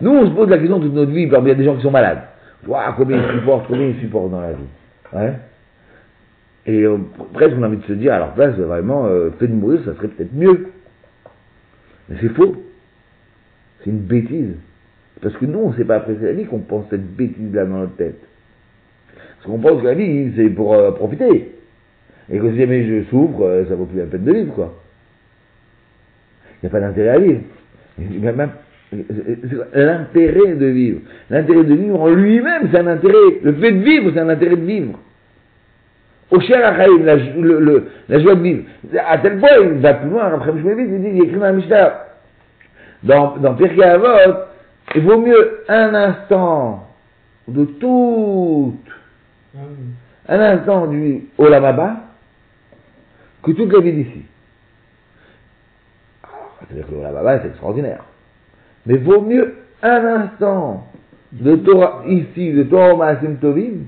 Nous, 0.00 0.10
on 0.10 0.26
se 0.26 0.34
pose 0.34 0.48
la 0.48 0.58
question 0.58 0.80
toute 0.80 0.92
notre 0.92 1.12
vie, 1.12 1.22
il 1.22 1.32
y 1.32 1.50
a 1.50 1.54
des 1.54 1.64
gens 1.64 1.76
qui 1.76 1.82
sont 1.82 1.90
malades. 1.90 2.22
Waouh, 2.66 2.92
combien 2.96 3.18
ils 3.18 3.38
supportent, 3.38 3.66
combien 3.68 3.86
ils 3.86 4.00
supportent 4.00 4.30
dans 4.30 4.40
la 4.40 4.52
vie. 4.52 4.64
Ouais. 5.12 5.32
Et 6.66 6.82
euh, 6.82 6.98
presque 7.34 7.54
on 7.58 7.62
a 7.62 7.66
envie 7.66 7.78
de 7.78 7.86
se 7.86 7.92
dire, 7.92 8.16
leur 8.16 8.34
place, 8.34 8.54
vraiment, 8.54 9.06
euh, 9.06 9.30
fait 9.38 9.48
de 9.48 9.54
mourir, 9.54 9.80
ça 9.84 9.94
serait 9.94 10.08
peut-être 10.08 10.32
mieux. 10.32 10.72
Mais 12.08 12.16
c'est 12.20 12.28
faux. 12.30 12.56
C'est 13.80 13.90
une 13.90 14.00
bêtise. 14.00 14.56
Parce 15.22 15.36
que 15.36 15.46
nous, 15.46 15.60
on 15.60 15.70
ne 15.70 15.76
sait 15.76 15.84
pas 15.84 15.96
apprécier 15.96 16.26
la 16.26 16.32
vie 16.32 16.44
qu'on 16.44 16.58
pense 16.58 16.86
cette 16.90 17.14
bêtise-là 17.14 17.64
dans 17.64 17.78
notre 17.78 17.96
tête. 17.96 18.18
Parce 19.36 19.46
qu'on 19.46 19.58
pense 19.58 19.80
que 19.80 19.86
la 19.86 19.94
vie, 19.94 20.32
c'est 20.36 20.50
pour 20.50 20.74
euh, 20.74 20.90
profiter. 20.90 21.52
Et 22.30 22.38
que 22.38 22.50
si 22.50 22.58
jamais 22.58 22.84
je 22.84 23.04
souffre, 23.08 23.42
euh, 23.42 23.64
ça 23.68 23.76
vaut 23.76 23.86
plus 23.86 23.98
la 23.98 24.06
peine 24.06 24.24
de 24.24 24.32
vivre, 24.32 24.54
quoi. 24.54 24.74
Il 26.62 26.66
n'y 26.66 26.68
a 26.68 26.70
pas 26.70 26.80
d'intérêt 26.80 27.08
à 27.08 27.18
vivre. 27.18 27.40
L'intérêt 29.74 30.54
de 30.54 30.66
vivre. 30.66 31.00
L'intérêt 31.30 31.64
de 31.64 31.74
vivre 31.74 32.00
en 32.00 32.08
lui-même, 32.10 32.68
c'est 32.70 32.78
un 32.78 32.86
intérêt. 32.88 33.40
Le 33.42 33.52
fait 33.54 33.72
de 33.72 33.82
vivre, 33.82 34.10
c'est 34.12 34.20
un 34.20 34.28
intérêt 34.28 34.56
de 34.56 34.64
vivre. 34.64 34.98
Au 36.30 36.40
cher 36.40 36.64
Achaïm, 36.64 37.04
la, 37.04 37.16
la 38.08 38.18
joie 38.18 38.34
de 38.34 38.42
vivre. 38.42 38.62
À 39.06 39.18
tel 39.18 39.38
point, 39.38 39.50
il 39.62 39.80
va 39.80 39.94
plus 39.94 40.10
loin, 40.10 40.32
après 40.32 40.52
je 40.56 40.62
me 40.62 40.80
il 40.80 41.00
dit, 41.00 41.08
il 41.14 41.22
écrit 41.24 41.36
dans 41.36 41.42
la 41.42 41.52
Mishnah. 41.52 42.06
Dans, 43.02 43.36
dans 43.36 43.54
Pirkei 43.54 43.82
Avot, 43.82 44.51
il 44.94 45.02
vaut 45.02 45.20
mieux 45.20 45.64
un 45.68 45.94
instant 45.94 46.88
de 47.48 47.64
toute, 47.64 48.90
un 50.28 50.40
instant 50.40 50.86
du 50.86 51.28
Olamaba 51.38 51.96
que 53.42 53.52
toute 53.52 53.72
la 53.72 53.80
vie 53.80 53.92
d'ici. 53.92 54.24
C'est-à-dire 56.60 56.86
que 56.86 56.94
l'Olamaba, 56.94 57.40
c'est 57.40 57.48
extraordinaire. 57.48 58.04
Mais 58.86 58.96
vaut 58.98 59.20
mieux 59.20 59.54
un 59.82 60.04
instant 60.04 60.86
de 61.32 61.56
Torah 61.56 62.02
ici, 62.06 62.52
de 62.52 62.62
Torah 62.64 62.94
Maasim 62.96 63.36
Tovim, 63.40 63.86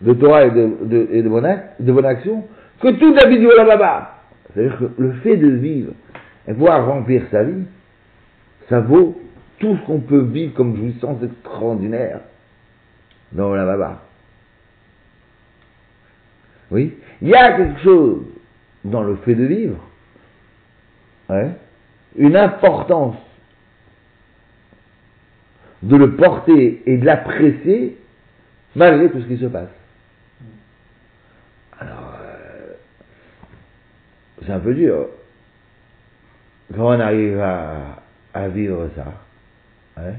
de 0.00 0.12
Torah 0.14 0.46
et 0.46 0.50
de, 0.50 1.28
bonne, 1.28 2.04
action, 2.04 2.44
que 2.80 2.88
toute 2.88 3.22
la 3.22 3.28
vie 3.28 3.38
du 3.38 3.46
Olamaba. 3.46 4.18
C'est-à-dire 4.52 4.78
que 4.78 4.84
le 4.98 5.12
fait 5.14 5.36
de 5.36 5.48
vivre 5.48 5.92
et 6.48 6.52
pouvoir 6.52 6.86
remplir 6.86 7.22
sa 7.30 7.42
vie, 7.44 7.64
ça 8.68 8.80
vaut 8.80 9.20
tout 9.58 9.76
ce 9.76 9.86
qu'on 9.86 10.00
peut 10.00 10.22
vivre 10.22 10.54
comme 10.54 10.76
jouissance 10.76 11.22
extraordinaire 11.22 12.20
dans 13.32 13.50
Olamaba. 13.50 14.02
Oui, 16.70 16.94
il 17.20 17.28
y 17.28 17.34
a 17.34 17.52
quelque 17.52 17.80
chose 17.82 18.22
dans 18.84 19.02
le 19.02 19.16
fait 19.16 19.34
de 19.34 19.44
vivre, 19.44 19.76
ouais, 21.28 21.50
une 22.16 22.36
importance 22.36 23.16
de 25.82 25.96
le 25.96 26.16
porter 26.16 26.82
et 26.86 26.96
de 26.96 27.04
l'apprécier 27.04 27.98
malgré 28.74 29.10
tout 29.10 29.20
ce 29.20 29.26
qui 29.26 29.38
se 29.38 29.46
passe. 29.46 29.68
Alors, 31.78 32.14
euh, 32.22 32.72
c'est 34.44 34.52
un 34.52 34.60
peu 34.60 34.74
dur. 34.74 35.08
Comment 36.72 36.88
on 36.88 37.00
arrive 37.00 37.40
à, 37.40 38.02
à 38.32 38.48
vivre 38.48 38.88
ça 38.96 39.23
ouais. 39.98 40.14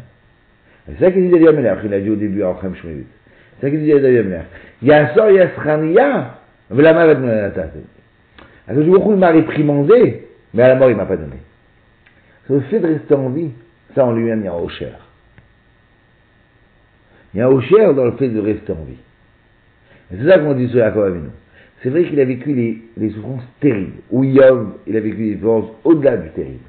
C'est 0.88 1.00
ça 1.00 1.12
qu'il 1.12 1.26
dit 1.26 1.32
David 1.32 1.48
Amelech, 1.48 1.80
il 1.84 1.94
a 1.94 2.00
dit 2.00 2.10
au 2.10 2.16
début 2.16 2.44
à 2.44 2.52
Ochem 2.52 2.76
Shmevit. 2.76 3.06
C'est 3.56 3.68
ça 3.68 3.70
qu'il 3.72 3.82
dit 3.84 3.92
David 3.92 4.20
Amelech. 4.20 4.46
Yassor 4.82 5.32
Yasrania, 5.32 6.40
V'lama 6.70 7.08
va 7.08 7.16
donner 7.16 7.36
la 7.36 7.50
tête. 7.52 7.72
Alors 8.68 8.84
je 8.84 8.90
il 8.90 9.18
m'a 9.18 9.30
réprimandé, 9.30 10.28
mais 10.54 10.64
à 10.64 10.70
la 10.70 10.76
mort 10.76 10.90
il 10.90 10.96
m'a 10.96 11.06
pas 11.06 11.18
donné. 11.18 11.38
Le 12.50 12.60
fait 12.62 12.80
de 12.80 12.88
rester 12.88 13.14
en 13.14 13.30
vie, 13.30 13.52
ça 13.94 14.06
en 14.06 14.14
lui-même 14.14 14.42
il 14.42 14.46
y 14.46 14.48
a 14.48 14.54
un 14.54 14.58
Osher. 14.58 14.92
Il 17.34 17.40
y 17.40 17.42
a 17.42 17.48
un 17.48 17.50
Osher 17.50 17.94
dans 17.94 18.06
le 18.06 18.14
fait 18.14 18.30
de 18.30 18.40
rester 18.40 18.72
en 18.72 18.84
vie. 18.84 18.98
C'est 20.12 20.28
ça 20.28 20.40
qu'on 20.40 20.54
dit 20.54 20.68
sur 20.70 20.78
Yaakov 20.78 21.06
Avinu. 21.06 21.30
C'est 21.82 21.90
vrai 21.90 22.06
qu'il 22.06 22.20
a 22.20 22.26
vécu 22.26 22.54
les 22.98 23.10
souffrances 23.12 23.44
terribles. 23.60 24.02
Ou 24.12 24.24
Yom, 24.24 24.76
il 24.88 24.96
a 24.96 25.00
vécu 25.00 25.34
des 25.34 25.36
souffrances 25.36 25.70
au-delà 25.84 26.18
du 26.18 26.30
terrible. 26.30 26.64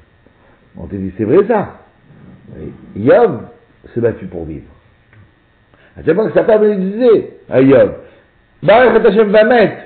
On 0.75 0.85
te 0.85 0.95
dit, 0.95 1.11
c'est 1.17 1.23
vrai 1.23 1.45
ça. 1.47 1.86
Yom 2.95 3.47
s'est 3.93 4.01
battu 4.01 4.25
pour 4.25 4.45
vivre. 4.45 4.67
À 5.97 6.03
tel 6.03 6.15
point 6.15 6.27
que 6.27 6.33
sa 6.33 6.45
femme 6.45 6.63
lui 6.63 6.77
disait 6.77 7.33
à 7.49 7.61
Yom, 7.61 7.93
Baruch 8.63 9.05
Hashem 9.05 9.29
va 9.29 9.43
mettre. 9.43 9.83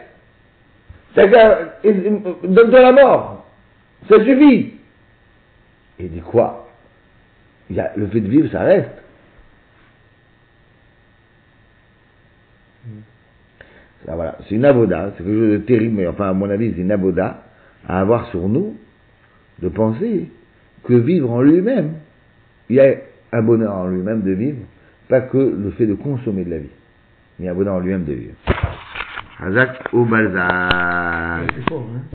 Donne-toi 2.44 2.82
la 2.82 2.92
mort. 2.92 3.46
Ça 4.10 4.24
suffit. 4.24 4.74
Et 6.00 6.06
il 6.06 6.12
dit 6.12 6.22
quoi? 6.22 6.68
Le 7.70 8.08
fait 8.08 8.20
de 8.20 8.28
vivre, 8.28 8.50
ça 8.52 8.62
reste. 8.62 8.90
Voilà. 14.06 14.38
C'est 14.48 14.56
une 14.56 14.66
aboda, 14.66 15.12
c'est 15.12 15.24
quelque 15.24 15.40
chose 15.40 15.52
de 15.52 15.58
terrible, 15.60 15.96
mais 15.98 16.08
enfin, 16.08 16.30
à 16.30 16.34
mon 16.34 16.50
avis, 16.50 16.74
c'est 16.74 16.82
une 16.82 16.92
aboda 16.92 17.44
à 17.88 18.00
avoir 18.02 18.30
sur 18.30 18.50
nous 18.50 18.76
de 19.62 19.70
penser 19.70 20.30
que 20.84 20.94
vivre 20.94 21.32
en 21.32 21.42
lui-même, 21.42 21.94
il 22.72 22.76
y 22.76 22.80
a 22.80 22.96
un 23.34 23.42
bonheur 23.42 23.76
en 23.76 23.88
lui-même 23.88 24.22
de 24.22 24.32
vivre, 24.32 24.60
pas 25.10 25.20
que 25.20 25.38
le 25.38 25.72
fait 25.72 25.86
de 25.86 25.94
consommer 25.94 26.46
de 26.46 26.52
la 26.52 26.60
vie. 26.60 26.70
Il 27.38 27.46
y 27.46 27.50
a 27.50 27.52
un 27.52 27.54
bonheur 27.54 27.76
en 27.76 27.80
lui-même 27.80 28.06
de 28.06 28.14
vivre. 28.14 28.36
Ou 29.92 30.06